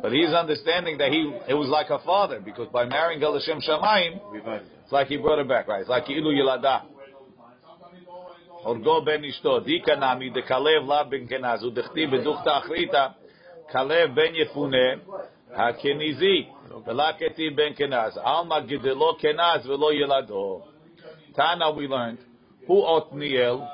[0.03, 4.21] But he's understanding that he it was like her father, because by marrying Galashim Shamayim,
[4.85, 5.81] it's like he brought her back, right?
[5.81, 6.83] It's like Ilu Yilada.
[8.66, 13.14] Orgo ben Ishto, Dikanami, Kalev la ben Kenazu, beduchta Achrita,
[13.73, 15.01] Kalev ben Yefune,
[15.57, 16.49] Hakenizi,
[16.87, 20.62] Velaketi ben Kenaz, Alma Gidelo Kenaz, Velo Yilado.
[21.35, 22.18] Tana we learned,
[22.68, 23.68] Otniel.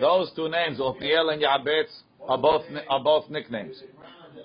[0.00, 1.88] Those two names, Opiel and Yabetz,
[2.28, 3.76] are both, are both nicknames.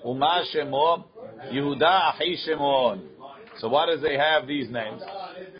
[0.04, 1.04] Uma Shemon,
[1.52, 3.02] Yehuda Achi Shemon.
[3.58, 5.02] So why does they have these names?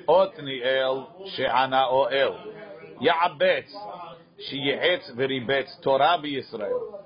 [0.08, 2.38] Otniel She'ana Oel.
[3.02, 3.68] Ya'abetz
[4.48, 7.00] She'yehetz Veribetz Torah Yisrael.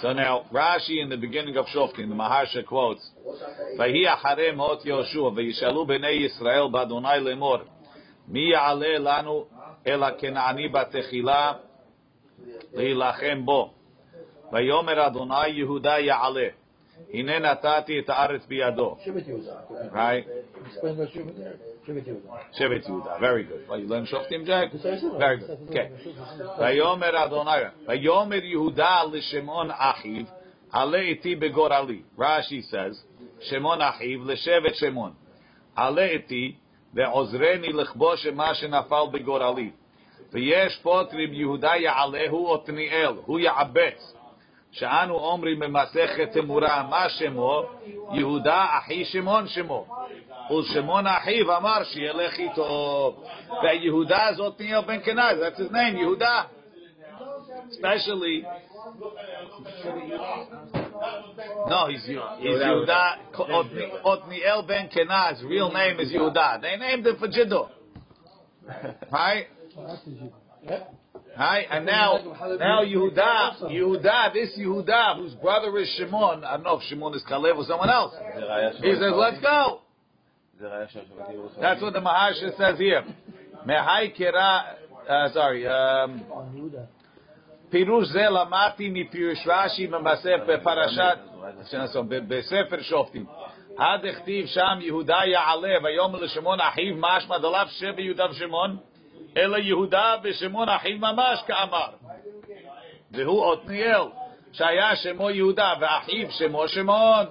[0.00, 3.08] So now, Rashi in the beginning of Shoftim, the Maharsha quotes,
[3.78, 7.62] Vehi acharem hot Yoshua, VeYishalu b'nei Yisrael Badunai lemor,
[8.26, 9.46] mi ya'ale lanu
[9.86, 11.52] אל הכנעני בתחילה
[12.74, 13.74] להילחם בו?
[14.52, 16.48] ויאמר אדוני יהודה יעלה,
[17.12, 18.96] הנה נתתי את הארץ בידו.
[19.92, 20.26] Right?
[20.72, 20.98] Shevet
[21.36, 21.72] there.
[21.86, 22.52] Shevet Yehuda.
[22.52, 23.68] שבט יהודה, very good.
[23.68, 25.00] Well, you learn I said.
[25.18, 25.58] Very good.
[25.70, 25.88] Okay.
[26.58, 27.50] ויאמר אדוני,
[27.88, 30.24] ויאמר יהודה לשמעון אחיו,
[30.72, 32.02] עלה איתי בגורלי.
[32.18, 35.12] רש"י says, שמעון אחיו לשבט שמעון.
[35.76, 36.54] עלה איתי
[36.94, 39.70] ועוזרני לכבוש מה שנפל בגורלי.
[40.32, 44.14] ויש פוטרים יהודה יעלה הוא עתניאל, הוא יעבץ.
[44.72, 47.62] שאנו אומרים במסכת תמורה, מה שמו?
[48.12, 49.86] יהודה אחי שמעון שמו.
[50.58, 53.16] ושמעון אחיו אמר שילך איתו.
[53.62, 56.42] ויהודה זה עתניאל בן כנז, that's his name, יהודה.
[57.70, 58.44] especially.
[61.68, 63.16] No, he's, he's Yehuda.
[64.04, 66.60] Otniel ben Kenaz, real name is Yehuda.
[66.60, 67.68] They named him for Jiddu.
[69.12, 69.46] right?
[71.38, 71.66] Right?
[71.70, 72.18] And now,
[72.58, 77.24] now Yehuda, Yehuda, this Yehuda, whose brother is Shimon, I don't know if Shimon is
[77.30, 78.14] Kalev or someone else,
[78.82, 79.80] he says, let's go.
[81.60, 83.02] That's what the Maharsha says here.
[83.66, 84.74] Mehai Kira,
[85.08, 86.22] uh, sorry, um,
[87.72, 89.86] פירוש זה למדתי מפירוש רש"י
[90.46, 91.18] בפרשת,
[92.28, 93.26] בספר שופטים.
[93.76, 98.76] עד הכתיב שם יהודה יעלה ויאמר לשמעון אחיו משמע דלאו שב יהודה ושמעון,
[99.36, 101.88] אלא יהודה ושמעון אחיו ממש כאמר.
[103.10, 104.02] והוא עתניאל,
[104.52, 107.26] שהיה שמו יהודה ואחיו שמו שמעון.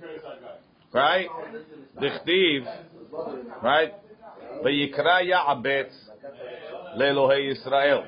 [0.94, 1.28] Right?
[2.02, 2.66] Dichtiv,
[3.64, 3.94] right?
[4.64, 5.92] Vayikra Ya'abetz
[6.98, 8.06] le'Elohei Yisrael.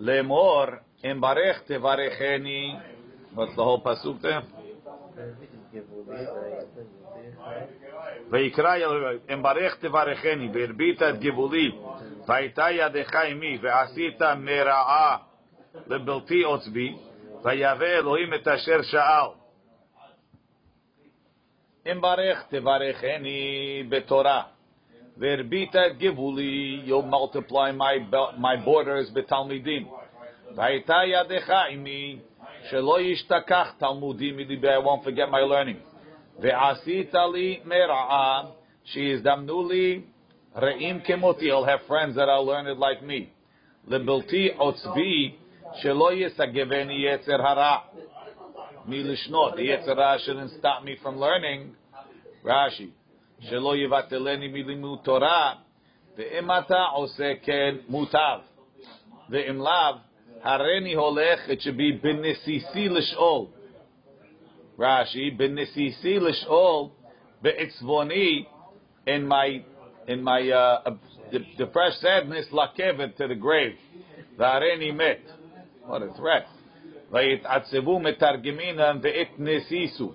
[0.00, 2.80] Lemor Embarech tevarecheni.
[3.34, 4.42] What's the whole pasuk there?
[8.30, 8.74] ויקרא
[9.32, 11.70] אמברך תברכני והרבית את גבולי
[12.26, 15.16] והייתה ידך עמי ועשית מרעה
[15.86, 16.96] לבלתי עוצבי
[17.44, 19.28] ויבא אלוהים את אשר שאל.
[21.92, 24.42] אמברך תברכני בתורה
[25.16, 29.88] והרבית את גבולי you'll multiply my, my borders בתלמידים
[30.56, 32.18] והייתה ידך עמי
[32.70, 35.95] שלא ישתכח תלמודי מליבי I won't forget my learning
[36.39, 38.43] ועשית לי מרעה,
[38.83, 40.01] שיזדמנו לי
[40.55, 43.25] רעים כמותי, I'll have friends that are learned like me.
[43.87, 45.31] לבלתי עוצבי,
[45.73, 47.77] שלא יסגבני יצר הרע.
[48.85, 51.81] מלשנות, the יצר הרע shouldn't stop me from learning.
[52.45, 52.89] רש"י,
[53.39, 55.53] שלא יבטלני מלימוד תורה,
[56.17, 58.39] ואם אתה עושה כן, מוטב.
[59.29, 59.95] ואם לאו,
[60.43, 63.45] הריני הולך, it should be בנסיסי לשאול.
[64.77, 66.91] Rashi, b'nisisi l'sh'ol
[67.43, 68.45] be'etzvoni
[69.07, 69.63] in my
[70.07, 70.95] in my uh,
[71.31, 73.75] the, the fresh sadness lakevet to the grave.
[74.37, 75.21] V'areni met.
[75.85, 76.47] What a threat.
[77.11, 80.13] V'yit'atzevu metargiminan ve'itnesisu.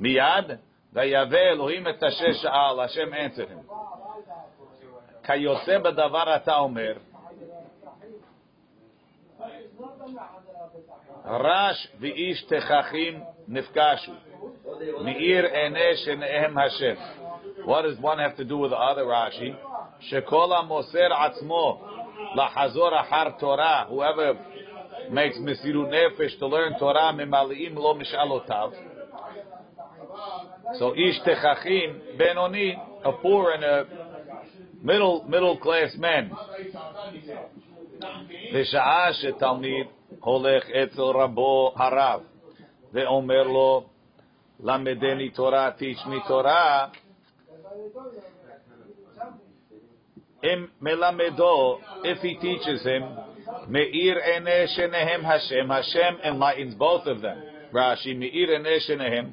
[0.00, 0.58] Miyad
[0.94, 2.80] v'yaveh Elohim et asher sha'al.
[2.80, 3.60] Hashem answered him.
[5.24, 6.92] כיוצא בדבר אתה אומר,
[11.27, 14.15] Rash v'ish techachim nifkashu.
[15.03, 16.97] Meir enesh enehem Hashem.
[17.65, 19.53] What does one have to do with the other Rashi?
[20.09, 21.79] Shekola moser atzmo
[22.37, 23.87] lachazor achar Torah.
[23.89, 24.39] Whoever
[25.11, 28.71] makes mesiru nefesh to learn Torah mimaliim lo mishalotav.
[30.79, 33.85] So ish techachim benoni, a poor and a
[34.81, 36.31] middle middle class man.
[38.53, 39.87] V'sha'ah shetalmid
[40.19, 42.21] הולך אצל רבו הרב
[42.93, 43.83] ואומר לו,
[44.63, 46.87] למדני תורה, me תורה,
[50.43, 53.03] אם מלמדו, if he teaches him,
[53.67, 57.57] מאיר עיני שניהם השם, השם enlightens both of them.
[57.73, 59.31] רש"י, מאיר עיני שניהם,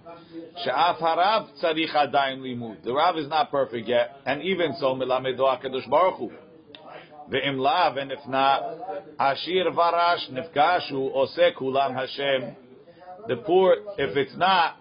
[0.56, 2.76] שאף הרב צריך עדיין לימוד.
[2.84, 6.30] The Rav is not perfect yet, and even so מלמדו הקדוש ברוך הוא.
[7.29, 8.63] ואם לאו, and if not,
[9.17, 12.41] עשיר ורש נפגשו, עושה כולם השם.
[13.27, 14.77] The poor, if it's not,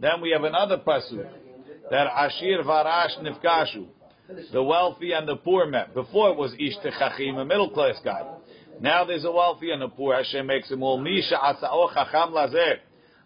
[0.00, 1.26] then we have another pasuk
[1.90, 3.86] that Ashir Varash Nifkashu,
[4.52, 5.94] the wealthy and the poor met.
[5.94, 8.22] Before it was Ish Techachim, a middle class guy.
[8.80, 10.14] Now there's a wealthy and a poor.
[10.14, 12.76] Hashem makes him all Misha Asao Chacham Lazer.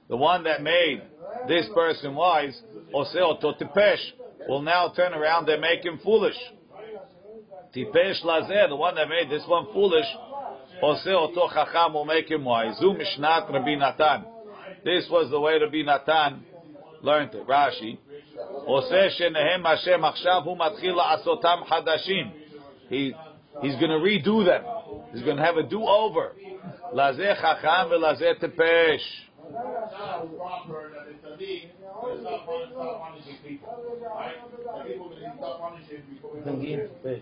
[0.09, 1.03] The one that made
[1.49, 2.59] this person wise,
[2.95, 4.13] Oseo Totipesh,
[4.49, 6.37] will now turn around and make him foolish.
[7.78, 10.06] Tipesh Lazeh, the one that made this one foolish,
[10.82, 12.76] Ose Oto Chacham will make him wise.
[12.80, 14.26] Zu Mishnat Rabbi Natan.
[14.84, 16.44] This was the way Rabbi Natan
[17.04, 17.48] learned it.
[17.48, 18.00] Rashi.
[18.68, 22.32] Ose Shenehem Hashem Achshav Hu Matchil Asotam Hadashim.
[22.90, 23.14] He,
[23.62, 24.64] he's going to redo them.
[25.14, 26.34] He's going to have a do-over.
[26.96, 29.00] Lazeh Chacham Velazeh Tipesh.
[36.44, 37.22] Thank you.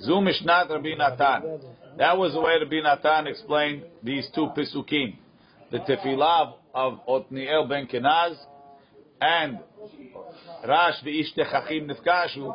[0.00, 1.60] Zu Rabbi Natan.
[1.96, 5.16] That was the way Rabbi Natan explained these two pisukim,
[5.70, 8.36] the tefillah of Otniel ben Kenaz
[9.20, 9.58] and
[10.66, 12.54] Rash v'Ishte Chachim Nifkashu,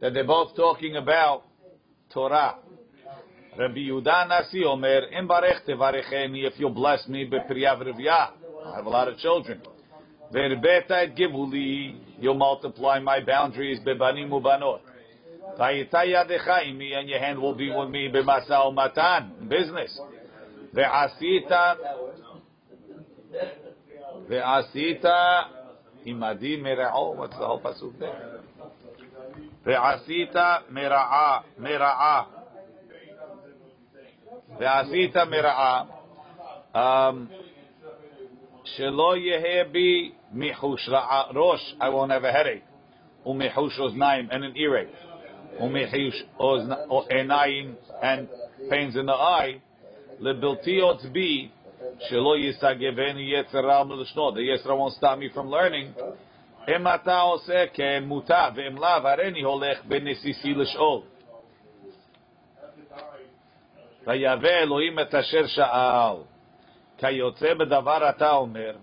[0.00, 1.42] that they're both talking about
[2.12, 2.56] Torah.
[3.58, 8.30] Rabbi Yehuda Nasi Omer, Im barech tevarecheni, if you bless me, bepriyav rivya.
[8.66, 9.60] I have a lot of children.
[10.32, 14.80] Verbeta et givuli, you'll multiply my boundaries bebanim ubanot.
[15.58, 20.00] And your hand will be with me b'masa matan, business.
[20.74, 21.76] Ve'asita
[24.28, 25.44] Ve'asita
[26.06, 27.14] imadi mera'o.
[27.14, 28.40] What's the whole pasuk there?
[29.66, 31.44] Ve'asita mera'a.
[31.60, 32.26] Mera'a.
[34.58, 35.86] Ve'asita mera'a.
[36.74, 37.28] Um,
[38.63, 40.87] Um, Shelo yehe bi mihush
[41.33, 41.61] rosh.
[41.79, 42.63] I won't have a headache.
[43.25, 44.87] Umihush oznaim and an earache.
[45.61, 46.23] Umihush
[47.11, 48.27] enayim and
[48.69, 49.61] pains in the eye.
[50.21, 51.49] Lebilti otzbi.
[52.11, 54.33] Shelo yisageveni yetzera melishno.
[54.33, 55.93] The yetzera won't stop me from learning.
[56.67, 61.03] Em ata oseh ken muta ve'em lav hareni holech benesisi l'shol.
[64.07, 66.15] ויבא אלוהים את אשר שאל.
[66.97, 68.75] כיוצא בדבר אתה אומר,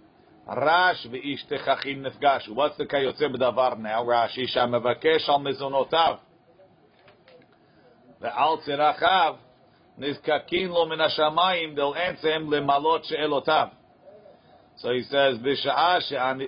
[0.49, 2.55] רש ואיש תככים נפגשו.
[2.55, 4.11] What's the כיוצא בדבר now?
[4.13, 6.17] רש"י שהמבקש על מזונותיו
[8.21, 9.37] ועל צרכיו
[9.99, 13.69] נזקקין לו מן השמיים דלעצם למלות שאלותיו.
[14.77, 16.47] So he says, בשעה שאני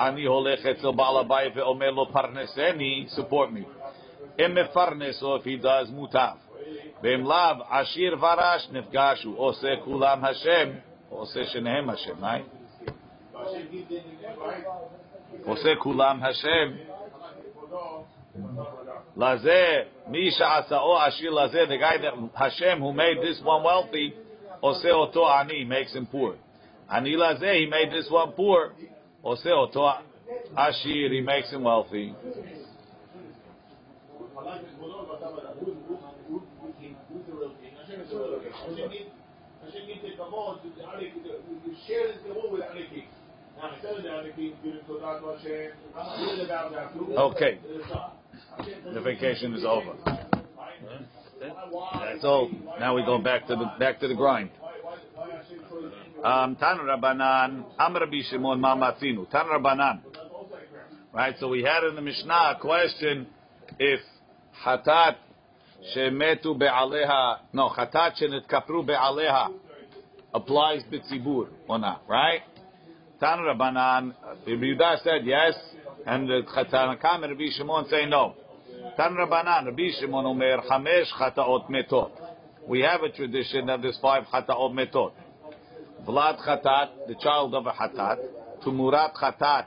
[0.00, 3.90] אני הולך אצל בעל הבית ואומר לו פרנסני, support me.
[4.38, 6.43] אם מפרנס או if he does, מוטב.
[7.05, 10.81] Bemlav Ashir Varash Nefgashu Ose Kulam Hashem
[11.11, 12.45] Ose Shenehem Hashem, right?
[15.45, 16.79] Ose Kulam Hashem.
[19.15, 24.15] Laze Misha Asao Ashir Laze, the guy that Hashem who made this one wealthy,
[24.63, 26.35] Ose Oto Ani makes him poor.
[26.91, 28.73] Ani Laze, he made this one poor.
[29.23, 29.93] Ose Oto
[30.57, 32.15] Ashir, he makes him wealthy.
[47.17, 47.59] Okay.
[48.93, 49.93] The vacation is over.
[51.39, 52.49] That's all.
[52.79, 54.49] Now we go back to the back to the grind.
[56.23, 59.29] Um, Tan Rabbanan, Am Rabbi Shimon Ma Matzinu.
[59.29, 60.01] Tan Rabbanan.
[61.13, 61.35] Right.
[61.39, 63.27] So we had in the Mishnah a question
[63.77, 63.99] if
[64.65, 65.17] Hatat
[65.95, 69.49] shemetu be'aleha, no Hatat shenetkapru be'aleha
[70.35, 72.03] applies b'tzibur or not.
[72.07, 72.41] Right.
[73.19, 74.13] Tan Rabbanan.
[74.45, 75.53] Rabbi Yehuda said yes,
[76.05, 78.35] and Tanakam and Rabbi Shimon say no.
[78.97, 82.11] Tan Rabbanan, Rabbi Shimon Omer, Chamesh Chataot Metot.
[82.67, 85.13] We have a tradition that there's five Chataot Metot.
[86.05, 88.17] Vlad Chatat, the child of a Hatat.
[88.65, 89.65] Tumurat Chatat,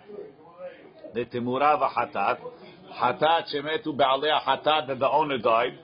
[1.14, 2.38] the Timura of a Hatat.
[2.92, 5.78] Hatat Shemetu Be'alea Hatat, that the owner died.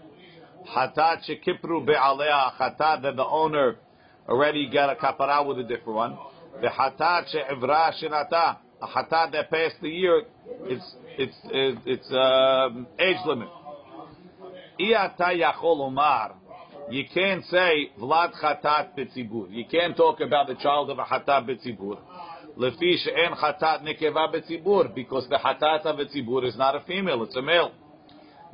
[0.68, 3.76] Hatat Shekipru Be'alea Hatat, that the owner
[4.28, 6.18] already got a kapara with a different one.
[6.60, 8.58] The Hatat She'evra shenata.
[8.82, 10.22] a Hatat that passed the year,
[10.62, 13.48] it's it's it's, it's um, age limit.
[14.80, 16.34] Iyata yachol omar.
[16.90, 19.46] You can't say vlad hatat betzibur.
[19.50, 21.98] You can't talk about the child of a hatat betzibur.
[22.58, 27.36] Lefi she'en hatat nekeva betzibur because the hatat of betzibur is not a female; it's
[27.36, 27.72] a male.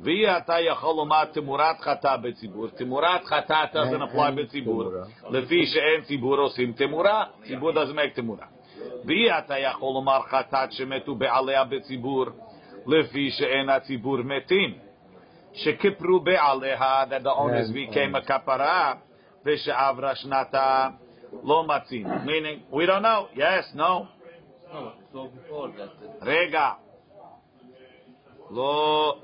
[0.03, 4.83] ואי אתה יכול לומר תמורת חטא בציבור, תמורת חטא אתה זה נפלא נכון בציבור,
[5.29, 8.45] לפי שאין ציבור עושים תמורה, ציבור דזמק תמורה.
[9.05, 12.25] ואי אתה יכול לומר חטאת שמתו בעליה בציבור,
[12.87, 14.73] לפי שאין הציבור מתים,
[15.53, 18.93] שכיפרו בעליה, עד the onus became כפרה,
[19.45, 20.89] ושעברה שנתה
[21.43, 22.07] לא מצים.
[22.07, 24.05] meaning, we don't know, yes, no.
[24.71, 25.57] Uh,
[26.21, 26.69] רגע.
[28.51, 29.15] לא...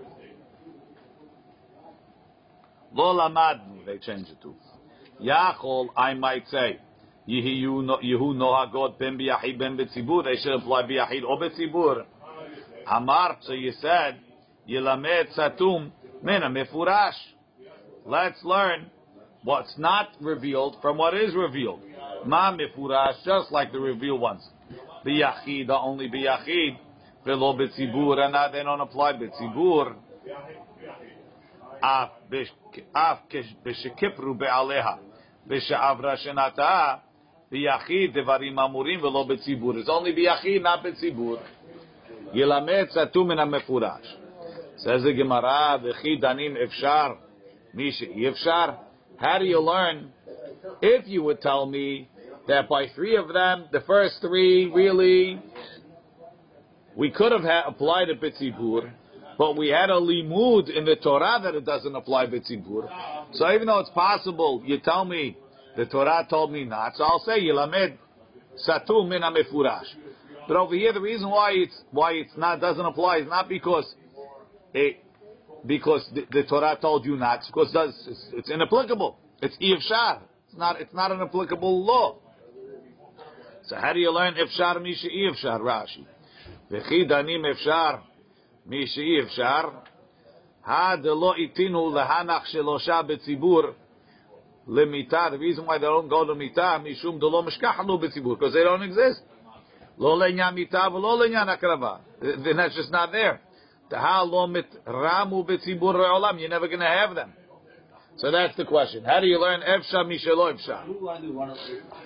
[2.94, 4.56] Lo lamadnu, they change it to.
[5.22, 6.80] Yachol, I might say.
[7.28, 10.24] Yehu nohagot ben biyahid ben betzibur.
[10.24, 12.06] They should apply biyahid or betzibur.
[12.90, 14.20] Amar, so you said,
[14.70, 15.92] yilamed satum
[16.24, 17.18] mena mefurash.
[18.06, 18.90] Let's learn
[19.44, 21.82] what's not revealed from what is revealed.
[22.26, 24.48] Ma mefurash, just like the revealed ones.
[25.06, 26.78] Biyahid, only biyahid.
[27.26, 29.96] Velo betzibur, and they don't apply betzibur.
[31.81, 32.09] אף
[32.93, 33.19] אף
[33.65, 34.87] כשכפרו בעליה,
[35.47, 36.95] ושעברה שנתה,
[37.51, 39.73] ביחיד דברים אמורים ולא בציבור.
[39.73, 41.37] It's only ביחיד, not בציבור.
[42.33, 44.17] ילמד סתום מן המפורש.
[44.77, 47.13] Says the Gemara, וכי דנים אפשר,
[47.75, 48.67] מי שאי אפשר.
[49.19, 50.11] How do you learn?
[50.83, 52.09] If you would tell me
[52.49, 55.41] that by three of them, the first three really,
[56.97, 58.91] we could have had, applied a bitzibur,
[59.38, 62.90] but we had a limud in the Torah that it doesn't apply bitzibur.
[63.34, 65.38] So even though it's possible, you tell me
[65.76, 67.98] the Torah told me not, so I'll say yilamed
[68.68, 69.86] satum min mefurash.
[70.48, 73.94] But over here, the reason why it's why it's not doesn't apply is not because
[74.74, 75.04] it
[75.66, 79.18] because the, the Torah told you not, it's because it does, it's, it's inapplicable.
[79.42, 80.22] It's ifshar.
[80.48, 82.18] It's not it's not an applicable law.
[83.66, 86.06] So how do you learn ifshar misha ifshar Rashi?
[86.72, 88.02] V'chi danim ifshar
[88.68, 89.72] misha ifshar.
[90.62, 93.74] Ha delo itinu lehanach shelosha betzibur
[94.68, 95.32] lemita.
[95.32, 98.84] The reason why they don't go to mita mishum delo mishkachnu betzibur because they don't
[98.84, 99.22] exist.
[99.98, 102.00] Lo lenyan mita v'lo lenyan akrava.
[102.22, 103.40] Then that's just not there.
[103.90, 104.02] You're
[106.50, 107.32] never going to have them.
[108.18, 109.06] So that's the question.
[109.06, 110.84] How do you learn Efsha Mishelo Efsha?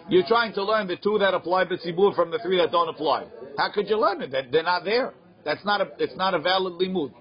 [0.08, 3.26] You're trying to learn the two that apply B'tzibur from the three that don't apply.
[3.58, 4.32] How could you learn it?
[4.52, 5.14] They're not there.
[5.44, 7.12] That's not a, it's not a valid limud.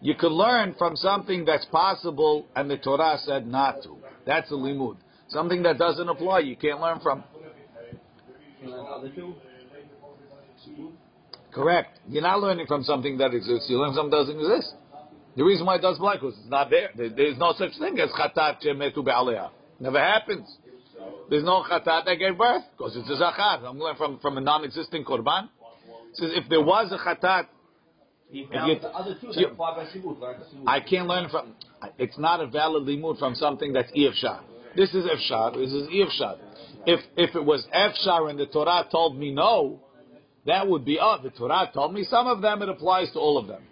[0.00, 3.96] You could learn from something that's possible and the Torah said not to.
[4.26, 4.96] That's a limud.
[5.28, 7.24] Something that doesn't apply, you can't learn from.
[11.52, 11.98] Correct.
[12.08, 13.68] You're not learning from something that exists.
[13.68, 14.74] You learn from something that doesn't exist.
[15.36, 16.90] The reason why it does black because it's not there.
[16.96, 17.08] there.
[17.08, 19.50] There's no such thing as chatat shemetu.
[19.80, 20.56] Never happens.
[21.30, 23.64] There's no chatat that gave birth because it's a zakat.
[23.66, 25.48] I'm learning from from a non-existing korban.
[26.14, 27.46] Says if there was a chatat,
[28.30, 30.36] He found the other two that apply by Sibut, learn.
[30.66, 31.54] I can't learn from.
[31.98, 34.40] It's not a valid limud from something that's ifshar.
[34.74, 35.54] This is ifshar.
[35.54, 36.38] This is ifshar.
[36.86, 39.80] If if it was ifshar and the Torah told me no,
[40.46, 42.62] that would be oh the Torah told me some of them.
[42.62, 43.62] It applies to all of them.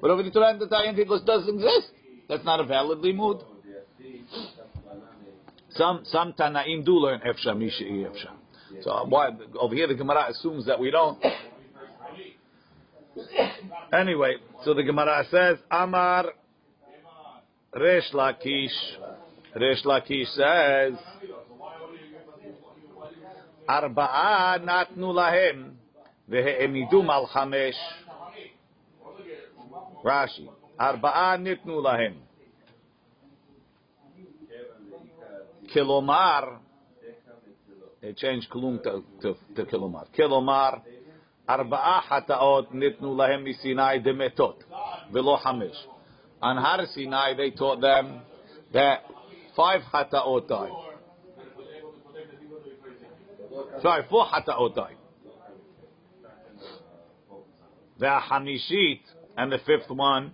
[0.00, 1.88] But over the Torah and the Tikos doesn't exist.
[2.28, 3.42] That's not a valid limud.
[5.70, 8.32] Some some Tanaim do learn ifshar mishi ifshar.
[8.82, 11.22] So why over here the Gemara assumes that we don't.
[13.92, 16.32] Anyway, so the Gemara says, Amar
[17.74, 18.68] Resh Lakish.
[19.54, 20.98] Resh Lakish says,
[23.68, 25.72] Arba'a natnu lahem
[26.30, 27.72] vehe'emidum al chamesh.
[30.04, 30.48] Rashi.
[30.78, 32.14] Arba'a nitnu lahem.
[35.74, 36.58] Kilomar.
[38.00, 40.06] They changed kulum to, to, to kilomar.
[40.16, 40.82] Kilomar.
[41.49, 44.63] ארבעה חטאות ניתנו להם מסיני דמתות,
[45.11, 45.87] ולא חמש.
[46.43, 48.21] On Har Sinai, they taught them
[48.73, 49.05] that
[49.55, 50.71] five חטאות died.
[53.81, 54.97] Sorry, four חטאות died.
[57.99, 60.31] והחמישית, and the fifth one,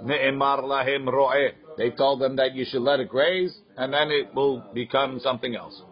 [0.00, 1.48] נאמר להם רועה.
[1.76, 5.54] They told them that you should let it graze, and then it will become something
[5.56, 5.82] else.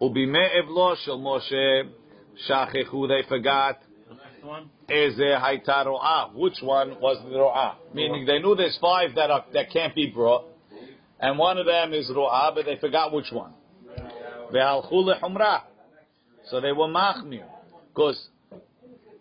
[0.00, 1.80] ובימי אבלו של משה,
[2.45, 3.81] Shachechu, they forgot.
[4.89, 6.31] is haita ro'ah.
[6.33, 7.75] Which one was the ro'ah?
[7.93, 10.45] Meaning they knew there's five that are, that can't be brought,
[11.19, 13.53] and one of them is ro'ah, but they forgot which one.
[14.53, 15.63] Ve'alchu lehumrah.
[16.49, 17.45] So they were machmir.
[17.93, 18.27] Because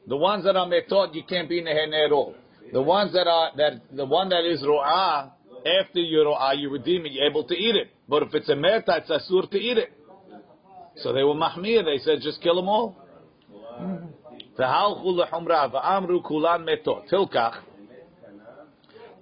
[0.06, 2.34] the ones that are metod, you can't be neheneh at all.
[2.72, 5.32] The ones that are, that, the one that is ro'ah,
[5.80, 7.88] after your ro'ah, you redeem it, you're able to eat it.
[8.08, 9.92] But if it's a merta, it's asur to eat it.
[10.98, 11.84] So they were machmir.
[11.84, 12.96] they said just kill them all.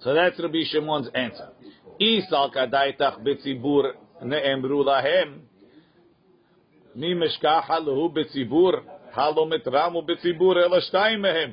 [0.02, 1.50] So that's Rabbi Shimon's answer.
[2.00, 3.82] איסל כדאיתך בציבור
[4.22, 5.38] נאמרו להם
[6.94, 8.72] מי משכח הלהו בציבור
[9.12, 11.50] הלא מתרמו בציבור אלא שתיים מהם.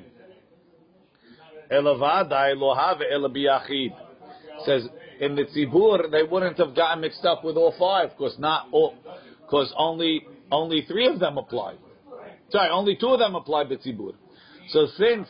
[1.71, 3.91] אלא ודאי לא הווה אלא ביחיד.
[4.57, 8.67] Says in the tzibur they wouldn't have gotten mixed up with all five because not
[8.71, 8.95] all
[9.41, 11.73] because only only three of them apply.
[12.53, 14.14] Sorry, only two of them apply b'tzibur.
[14.68, 15.26] So since,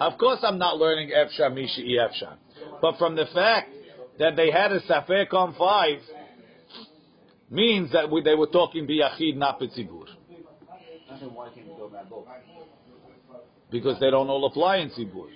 [0.00, 2.36] of course, I'm not learning efshar misha efshar,
[2.80, 3.70] but from the fact
[4.18, 5.98] that they had a safek on five
[7.50, 10.08] means that we, they were talking biyachid, not both?
[13.70, 15.28] because they don't all apply in in Sibut.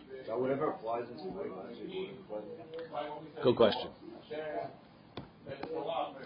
[3.43, 3.89] Good question.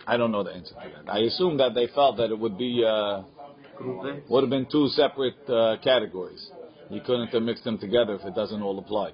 [0.06, 1.12] I don't know the answer to that.
[1.12, 3.22] I assume that they felt that it would be uh,
[4.28, 6.50] would have been two separate uh, categories.
[6.90, 9.12] You couldn't have mixed them together if it doesn't all apply.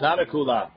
[0.00, 0.70] Not a.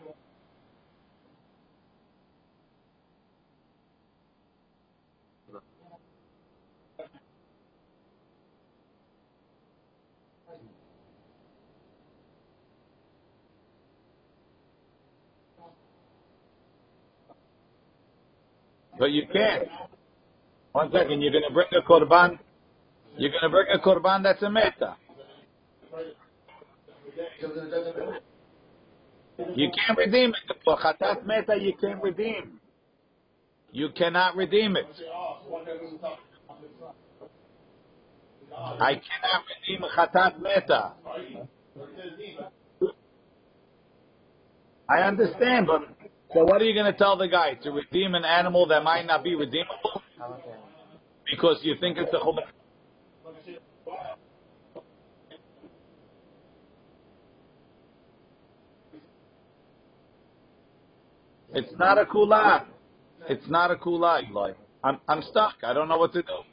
[18.99, 19.67] But you can't.
[20.73, 22.37] One second, you're going to bring a korban.
[23.17, 24.97] You're going to bring a korban that's a meta.
[29.55, 30.57] You can't redeem it.
[30.65, 32.59] For chatat meta, you can't redeem.
[33.71, 34.85] You cannot redeem it.
[38.79, 40.93] I cannot redeem chatat meta.
[44.89, 45.98] I understand, but
[46.33, 49.05] so what are you going to tell the guy to redeem an animal that might
[49.05, 50.03] not be redeemable
[51.29, 52.43] because you think it's a chumrah?
[61.53, 62.65] It's not a kula.
[63.27, 64.51] It's not a kula, Eli.
[64.83, 65.55] I'm I'm stuck.
[65.63, 66.43] I don't know what to do.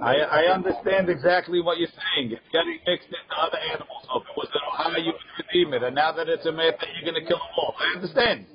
[0.00, 2.32] I I understand exactly what you're saying.
[2.32, 4.04] It's getting mixed into other animals.
[4.04, 6.52] So if it was an Ohio, you would redeem it, and now that it's a
[6.52, 7.74] meta, you're going to kill them all.
[7.78, 8.46] I understand,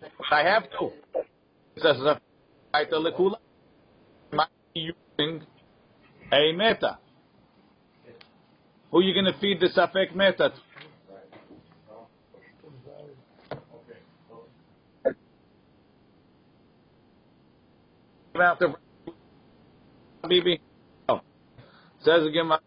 [0.00, 0.90] but I have to.
[1.76, 1.96] It says
[2.72, 3.36] right the lekula.
[4.76, 5.42] Using
[6.32, 6.98] a meta.
[8.90, 10.50] Who are you going to feed the safek meta?
[10.50, 10.54] to?
[18.34, 18.74] about the
[20.28, 20.60] Bibi?
[22.04, 22.60] Says Gemara.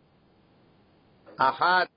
[1.39, 1.87] Ahad.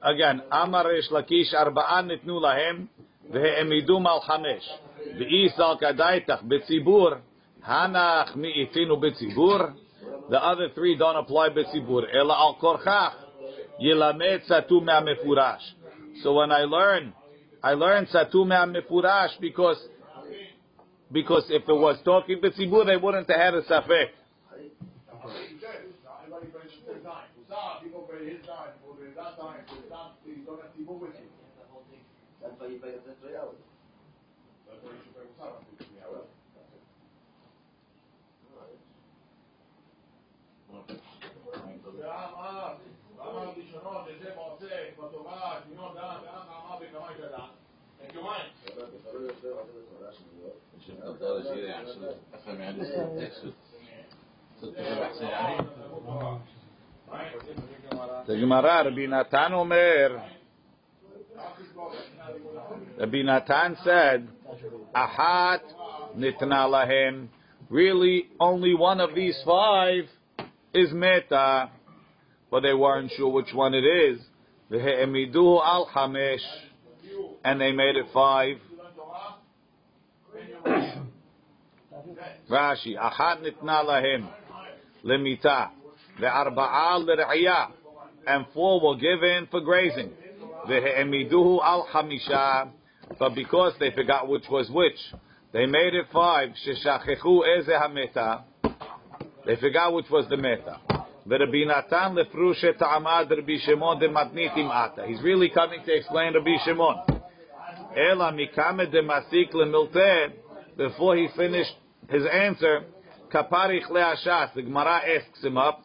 [0.00, 2.88] Again, Amar Resh Lakish Arba'an Nitnu Lahem
[3.30, 4.66] Ve'emidu Mal Hamesh
[5.16, 7.20] Ve'isal Kadaitach Betzibur
[7.68, 9.74] Hanach MiItinu Betzibur
[10.30, 13.12] The other three don't apply Betzibur Ela Al Korchach
[13.80, 15.60] Yilamet Satu Me'amefurash
[16.22, 17.12] So when I learn
[17.62, 19.78] I learned Satu Me'amefurash because
[21.12, 24.08] because if it was talking Betzibur they wouldn't have had a Safek
[32.72, 33.54] i bez reałów.
[34.70, 35.56] Ale to już tak samo
[35.96, 36.26] miałem.
[41.98, 42.74] ואמר,
[43.20, 47.44] אמר בלשונו שזה מעוסק בתורה, קניון דעת, ואח אמר בקמאי גדע.
[48.14, 48.46] יומיים.
[58.28, 60.16] הגמרא רבי נתן אומר
[62.98, 64.28] Rabbi Natan said,
[64.94, 65.60] Ahat
[66.16, 67.28] nitna lahem.
[67.68, 70.04] Really, only one of these five
[70.74, 71.70] is meta,
[72.50, 74.20] but they weren't sure which one it is.
[74.70, 76.38] V'he'emidu al hamesh,
[77.44, 78.56] and they made it five.
[82.50, 84.28] Rashi, Ahat nitna lahem,
[85.04, 85.70] lemita,
[86.20, 87.70] ve'arba'a l're'iyah,
[88.26, 90.12] and four were given for grazing.
[90.64, 92.70] Al hamisha,
[93.18, 94.98] but because they forgot which was which,
[95.52, 96.50] they made it five.
[96.66, 98.44] Sheshachechu eze hameta.
[99.44, 100.78] They forgot which was the meta.
[101.26, 105.04] Rabbi Natan lefrushe ta'amad Rabbi Shimon de matnitim ata.
[105.06, 107.02] He's really coming to explain Rabbi Shimon.
[107.96, 109.52] Ela mikame de masik.
[110.76, 111.74] Before he finished
[112.08, 112.84] his answer,
[113.32, 114.54] kaparich le'ashas.
[114.54, 115.82] The Gemara asks him up.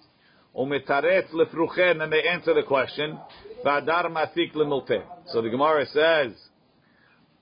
[0.55, 3.19] Umetaretz lefruchen, and they answer the question.
[3.65, 5.03] Vadar lemilteh.
[5.27, 6.33] So the Gemara says,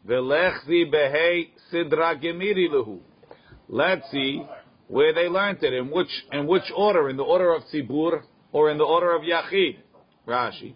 [0.08, 3.00] Velechzi behei sidra gemiri lehu.
[3.68, 4.46] Let's see
[4.88, 8.70] where they learned it, in which in which order, in the order of tzibur or
[8.70, 9.78] in the order of yachid.
[10.28, 10.76] Rashi.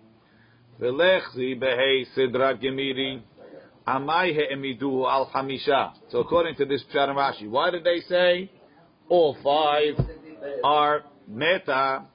[0.82, 3.22] Velechzi behei sidra gemiri.
[3.88, 5.94] Amai he'emidu al hamisha.
[6.10, 8.52] So according to this Pshat Rashi, why did they say
[9.10, 10.06] all five
[10.64, 12.06] are meta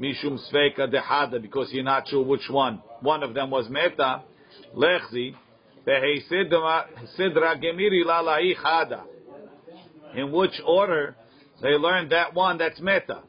[0.00, 2.82] mishum sveka dehada because you're not sure which one.
[3.00, 4.22] One of them was meta.
[4.74, 5.34] Lechzi.
[5.86, 6.82] Sidra
[7.62, 9.04] Gemiri Lalai Chada.
[10.14, 11.14] In which order
[11.62, 13.22] they learned that one that's meta.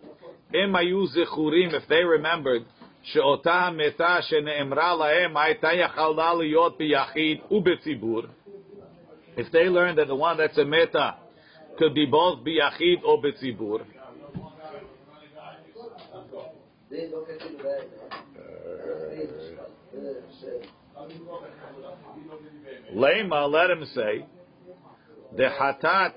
[0.54, 2.66] Imayu Zichurim, if they remembered,
[3.04, 8.22] שאותה מתה שנאמרה להם הייתה יכלה להיות ביחיד ובציבור.
[9.38, 11.16] If they learned that the one that's a meta
[11.78, 13.22] could be both ביחיד or
[22.95, 24.27] Lema, let him say,
[25.35, 26.13] the hatat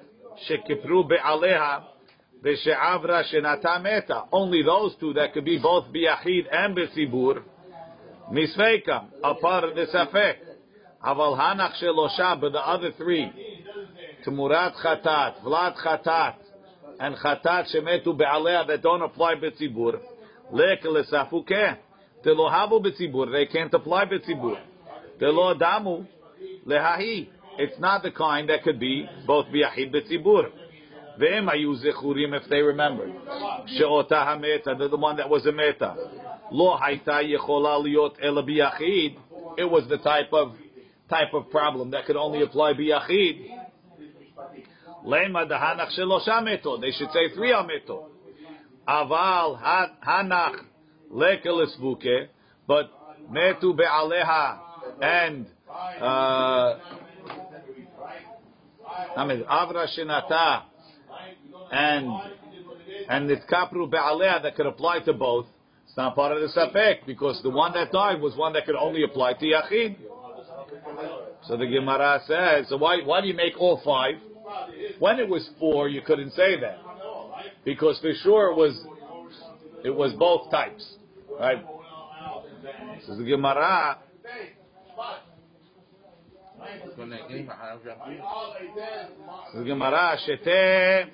[0.49, 1.83] shekipru be'aleha
[2.43, 4.23] v'she'avra shenata meta.
[4.33, 7.43] Only those two that could be both biyachid and b'sibur,
[8.33, 10.35] misveikam, apar d'safek.
[11.05, 13.31] Aval hanach shelosha, but the other three,
[14.25, 16.35] tumurat chatat, vlad chatat,
[16.99, 20.01] and chatat shemetu be'aleha that don't apply b'sibur
[20.51, 21.77] lek lesafukeh.
[22.23, 24.57] They lo havu b'tzibur, they can't apply b'tzibur.
[25.19, 26.07] They lo damu,
[26.65, 27.29] lehahi.
[27.57, 30.51] It's not the kind that could be both biyahid betzibur.
[31.19, 33.07] Ve'em ayu zechurim if they remember.
[33.67, 35.95] She'ota hameta, they're the one that was a meta.
[36.51, 39.17] Lo hayta yechola liot ela biyachid.
[39.57, 40.55] It was the type of
[41.09, 43.49] type of problem that could only apply biyachid.
[45.05, 46.81] Lema dahanach shelosha meto.
[46.81, 48.07] They should say three ameto.
[48.87, 49.61] Aval
[50.05, 50.59] hanach
[51.11, 52.27] lekel esvuke,
[52.67, 52.91] but
[53.31, 54.59] metu be'aleha
[55.01, 55.47] and
[56.01, 56.75] uh,
[59.17, 60.63] Avra shenata
[61.71, 62.07] and
[63.09, 65.47] and Nitkapru Be'aleh that could apply to both.
[65.87, 68.75] It's not part of the Sapek because the one that died was one that could
[68.75, 69.97] only apply to Yachid.
[71.47, 74.15] So the Gemara says, so why why do you make all five?
[74.99, 76.84] When it was four, you couldn't say that
[77.65, 78.85] because for sure it was
[79.83, 80.85] it was both types,
[81.39, 81.65] right?
[83.05, 83.97] So the Gemara
[89.53, 91.05] the Gemara shete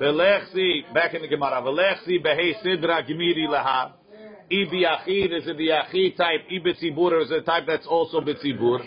[0.00, 3.92] velechsi back in the Gemara velechsi behei sidra gemiri laha.
[4.48, 6.42] Ibi yachid is a yachid type.
[6.48, 8.80] Ibi tzibur is a type that's also betzibur.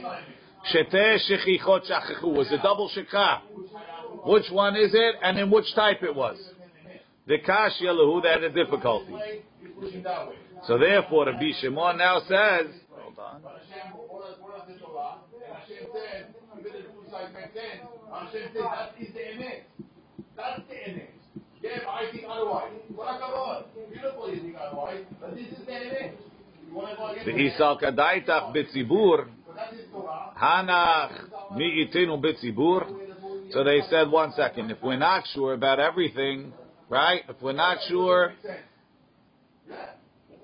[0.73, 3.41] Shete shechichot shachechu was a double shekha.
[4.25, 6.37] Which one is it, and in which type it was?
[7.29, 9.13] The kashya lahu, that had a difficulty.
[10.65, 13.43] So therefore, Rabbi Shimon now says, hold on.
[20.35, 21.07] That's the emet.
[21.61, 22.71] Yeah, I think otherwise.
[23.91, 26.13] Beautiful you think otherwise, but this is the.
[33.51, 36.53] So they said, one second, if we're not sure about everything,
[36.89, 37.21] right?
[37.29, 38.33] If we're not sure,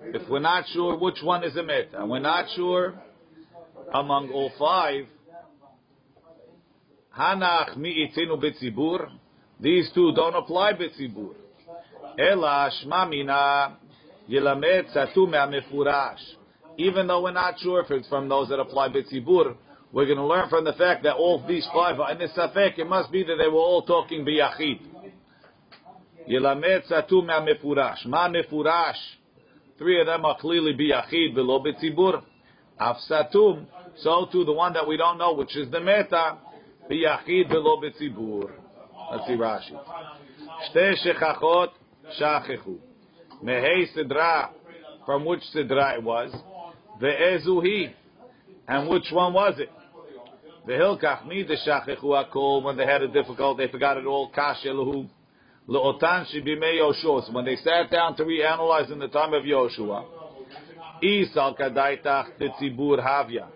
[0.03, 2.93] if we're not sure which one is a mit, and we're not sure
[3.93, 5.05] among all five,
[7.17, 9.09] Hanach Mi'itinu Betzibur,
[9.59, 11.33] these two don't apply Betzibur.
[12.19, 13.77] Ela Shma Mina
[14.29, 16.17] Yilamed Satu.
[16.77, 19.55] Even though we're not sure if it's from those that apply Betzibur,
[19.93, 22.77] we're going to learn from the fact that all these five are in the Safek,
[22.77, 24.81] it must be that they were all talking Biyachid.
[26.29, 28.05] Yilamed Satu Me'amefurash.
[28.05, 28.93] Ma Mefurash.
[29.77, 32.23] Three of them are clearly Biyachid, below Betzibur.
[32.79, 33.65] Afsatum.
[33.97, 36.37] So too, the one that we don't know, which is the Meta,
[36.89, 38.51] Biyachid, below Betzibur.
[39.11, 39.79] Let's see Rashi.
[40.73, 41.69] Shte shechachot
[42.19, 42.77] shachechu.
[43.43, 44.49] Mehei sidra,
[45.05, 46.33] from which sidra it was.
[47.01, 47.93] Ve'ezuhi.
[48.67, 49.69] And which one was it?
[50.67, 52.63] Ve'hilkach mi de shachechu akol.
[52.63, 54.29] When they had a difficult, they forgot it all.
[54.29, 55.07] Kasha lehu.
[55.67, 57.25] Le'otan shibimei Yoshua.
[57.25, 60.05] So when they sat down to reanalyze in the time of Yoshua.
[61.03, 63.47] Isal kadaitach tetzibur havya.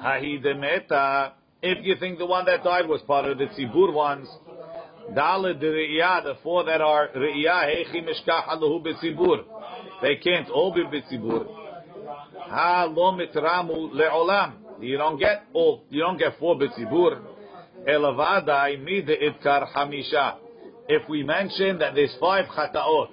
[0.00, 1.32] Hahi demeta.
[1.60, 4.28] If you think the one that died was part of the tzibur ones,
[5.12, 8.04] Daled re'iyah, the four that are re'iyah, hechi.
[10.02, 11.46] They can't all be betzibur.
[12.50, 14.52] Mitramu le'olam.
[14.80, 17.20] You don't get all, you don't get four betzibur.
[20.88, 23.08] If we mention that there's five chataot,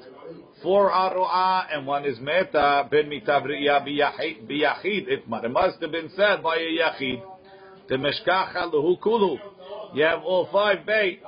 [0.63, 5.43] four are ro'ah and one is meta, ben mitav re'iyah biyachid, itmar.
[5.43, 7.21] It must have been said by a yachid.
[7.87, 9.37] The mishkacha lehu kulu.
[9.93, 11.21] You have all five bait.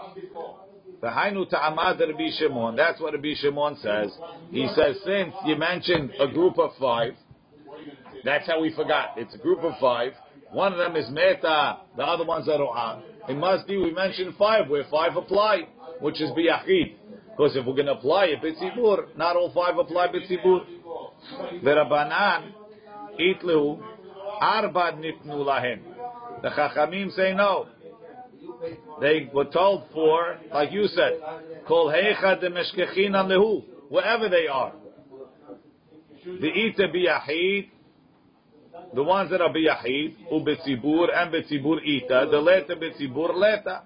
[1.04, 2.76] Hainu Ta'amad Rabbi Shimon.
[2.76, 4.12] That's what Rabbi Shimon says.
[4.52, 7.14] He says, since you mentioned a group of five,
[8.24, 9.12] that's how we forgot.
[9.16, 10.14] It's a group of five.
[10.58, 13.04] One of them is Meta, the other one's Aro'ah.
[13.30, 15.68] It must be we mentioned five, where five apply,
[16.00, 16.96] which is Biyachid.
[17.30, 20.62] Because if we're going to apply it, B'tzibur, not all five apply B'tzibur.
[21.64, 22.54] The Rabbanan,
[23.22, 23.80] Itlu,
[24.42, 25.82] Arba Nitnu Lahem.
[26.42, 27.68] The Chachamim say no.
[29.00, 31.20] They were told for, like you said,
[31.68, 34.74] Kol Heicha de Meshkechina Lehu, wherever they are.
[36.26, 37.70] The Ita Biyahid,
[38.94, 43.84] the ones that are Biyahid, Ubetzibur and Betzibur Ita, the Leta Betzibur Leta.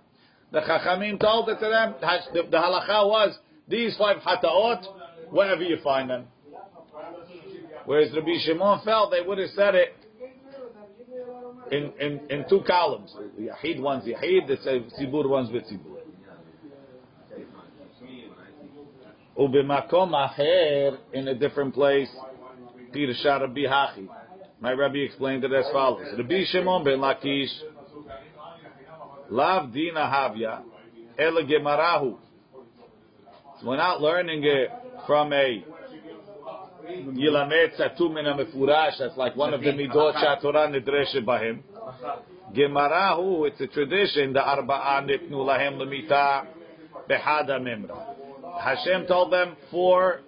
[0.52, 1.96] The Chachamim told it to them,
[2.34, 3.38] the, the halacha was,
[3.68, 4.86] these five hataot,
[5.32, 6.26] wherever you find them.
[7.86, 9.96] Whereas Rabbi Shimon felt they would have said it
[11.72, 13.16] in, in, in two columns.
[13.40, 15.98] Yahid one's Yahid, the Tzibur one's Betzibur.
[19.40, 22.10] Ubimakom acher, in a different place,
[22.94, 24.08] Pirsha Rabbi Hachi.
[24.62, 26.06] My Rabbi explained it as follows.
[26.16, 27.50] Rabbi Shimon ben Lakish,
[29.32, 30.62] Lav Dina Havya,
[31.18, 32.18] Ele Gemarahu.
[33.64, 34.70] We're not learning it
[35.08, 35.66] from a
[36.88, 41.64] Yilamet Satum in a Mefurash, that's like one of the Midot Shatorah Nidreshe Bahim.
[42.54, 46.46] Gemarahu, it's a tradition, the Arba'a Nitnu Lahem Lemita
[47.10, 48.62] Behada Mimra.
[48.62, 50.22] Hashem told them four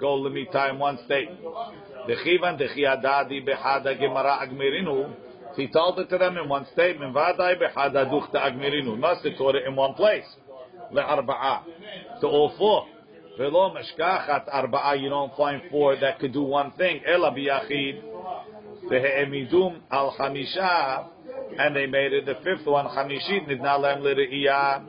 [0.00, 1.40] go Lemita in one statement.
[2.06, 5.14] The Chivan, the Chiadadi Behada Gemara Agmirinu,
[5.56, 7.14] he told it to them in one statement.
[7.14, 8.98] Vadai Behada Duchta Agmirinu.
[8.98, 10.26] Must have taught it in one place.
[10.92, 11.62] Le Arba'a.
[12.20, 12.86] To all four.
[13.38, 13.74] Velo
[14.96, 17.02] you don't find four that could do one thing.
[17.06, 18.02] Ela biyachid,
[18.90, 21.06] vehe'emidum al hamisha,
[21.58, 24.84] and they made it the fifth one, chamishit nidna lem l're'iyah.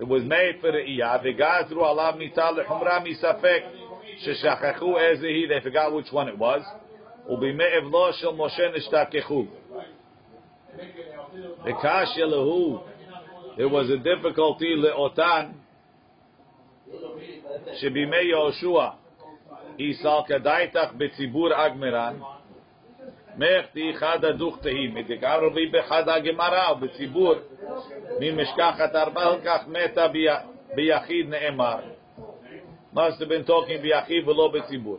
[0.00, 1.22] It was made for re'iyah.
[1.22, 3.83] V'gazru alav mital lehumra misafek,
[4.25, 6.61] sheshachachu ezehi, they forgot which one it was.
[7.29, 9.47] Ubime'ev lo shel Moshe nishtakechu.
[11.65, 12.81] V'kash lehu,
[13.57, 15.53] there was a difficulty le'otan,
[17.73, 18.87] שבימי יהושע
[19.79, 22.15] איסל כדאיתך בציבור אגמרן
[23.37, 27.33] מחתי חד הדוך תהי מדקר רבי בחד הגמרא ובציבור
[28.19, 30.07] ממשכחת ארבע כך מתה
[30.75, 31.79] ביחיד נאמר
[32.94, 34.98] must have been talking biachiv v'lo betzibur.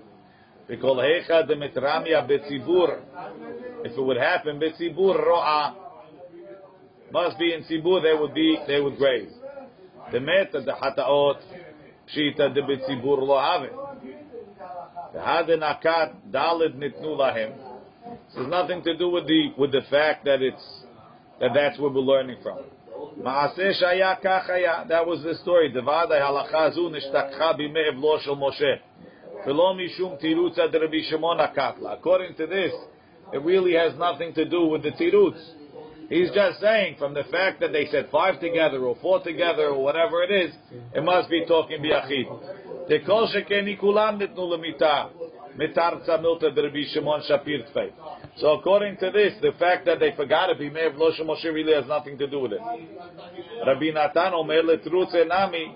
[0.67, 2.99] Because hecha demetramia betzibur,
[3.85, 5.75] if it would happen betzibur ro'a,
[7.11, 9.31] must be in tzibur they would be they would graze.
[10.11, 11.39] The meta the hataot
[12.13, 13.67] pshita de betzibur lo.
[15.13, 17.55] The hadenakat dalid nitnu lahem.
[18.27, 20.83] This has nothing to do with the with the fact that it's
[21.39, 22.59] that that's where we're learning from.
[23.21, 25.71] Maaseh shaya kachaya, that was the story.
[25.71, 28.79] Devada halacha zu nishtakcha bimei evlo shel Moshe.
[29.47, 31.97] V'lo mishum tirutza de Rabbi Shimon akatla.
[31.97, 32.73] According to this,
[33.31, 35.39] it really has nothing to do with the tirutz.
[36.09, 39.81] He's just saying from the fact that they said five together or four together or
[39.81, 40.53] whatever it is,
[40.93, 42.87] it must be talking biyachid.
[42.89, 45.09] The kol shekeni kulam nitnu lemita
[45.57, 47.91] mitar tzamilta de Rabbi Shimon Shapir tfei.
[48.36, 51.86] So according to this, the fact that they forgot it, Bimei Lo Moshe really has
[51.86, 52.60] nothing to do with it.
[53.66, 55.74] Rabbi Natan Omer letrutz enami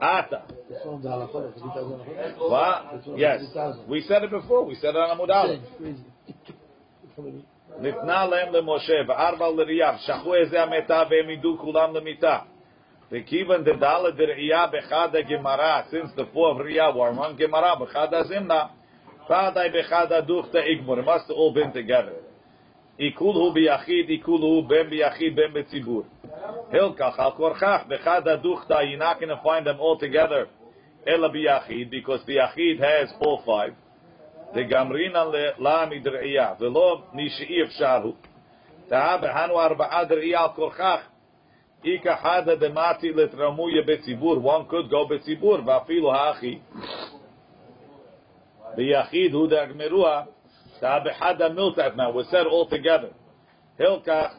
[0.00, 0.42] ata.
[0.68, 2.50] This one, the halachot, the details of the halachot.
[2.50, 3.18] What?
[3.18, 3.42] Yes.
[3.88, 4.64] We said it before.
[4.64, 5.60] We said it on Amud Aleph.
[5.78, 6.04] Crazy.
[7.16, 7.44] Crazy.
[7.78, 12.38] ניתנה להם למשה, וארבע לריח, שכחו איזה המתה והם ידעו כולם למיתה.
[13.12, 18.64] וכיוון דדלת דראייה בחד הגמרא, since the four of ראייה were one גמרא, בחד הזמנה,
[19.26, 22.30] ודאי בחד הדוכתא איגמור, it must have all been together.
[22.98, 26.02] עיכול הוא ביחיד, עיכול הוא בין ביחיד, בין בציבור.
[26.72, 30.46] הלקח על כורכך, בחד הדוכתא, you're not going to find them all together,
[31.08, 33.72] אלא ביחיד, because ביחיד has all five.
[34.54, 35.24] דגמרינא
[35.58, 38.14] לה מדראייה, ולא מי שאי אפשר הוא.
[38.88, 41.00] תאה בהנו ארבעה דראייה על כורכך,
[41.84, 46.58] איכא חדא דמתי לתרמויה בציבור, one could go בציבור, ואפילו האחי.
[48.76, 50.22] ביחיד הוא דגמרוה,
[50.80, 53.12] תאה בחדא מילתא, now we said all together.
[53.78, 54.34] הלקח,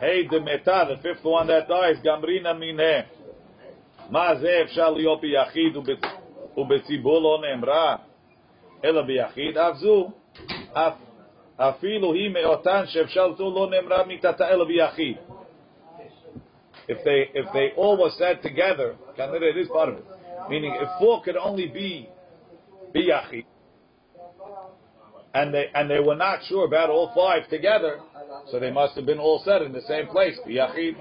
[0.00, 3.02] היי דמתה, the fifth one that dies, גמרינא מיניה.
[4.10, 6.24] מה זה אפשר להיות ביחיד ובציבור?
[6.56, 7.96] ובציבור לא נאמרה,
[8.84, 10.10] אלא ביחיד, אף זו,
[10.72, 10.94] אף,
[11.58, 15.16] אפילו היא מאותן שאפשר זו לא נאמרה מיתתה אלא ביחיד.
[16.88, 20.04] If they, if they all were said together, כנראה it is part of it,
[20.50, 22.08] meaning if four could only be
[22.92, 23.44] ביחיד,
[25.34, 28.00] and they, and they were not sure about all five together,
[28.50, 30.94] so they must have been all said in the same place, ביחיד.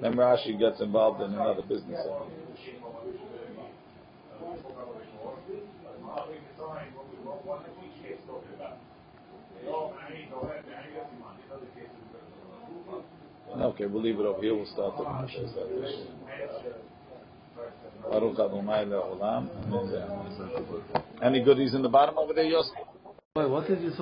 [0.00, 2.06] Then Rashi gets involved in another business.
[13.60, 14.54] Okay, we'll leave it over here.
[14.54, 15.04] We'll start the.
[21.22, 22.72] Any goodies in the bottom over there, Yosef?
[23.36, 23.96] Wait, what did you say?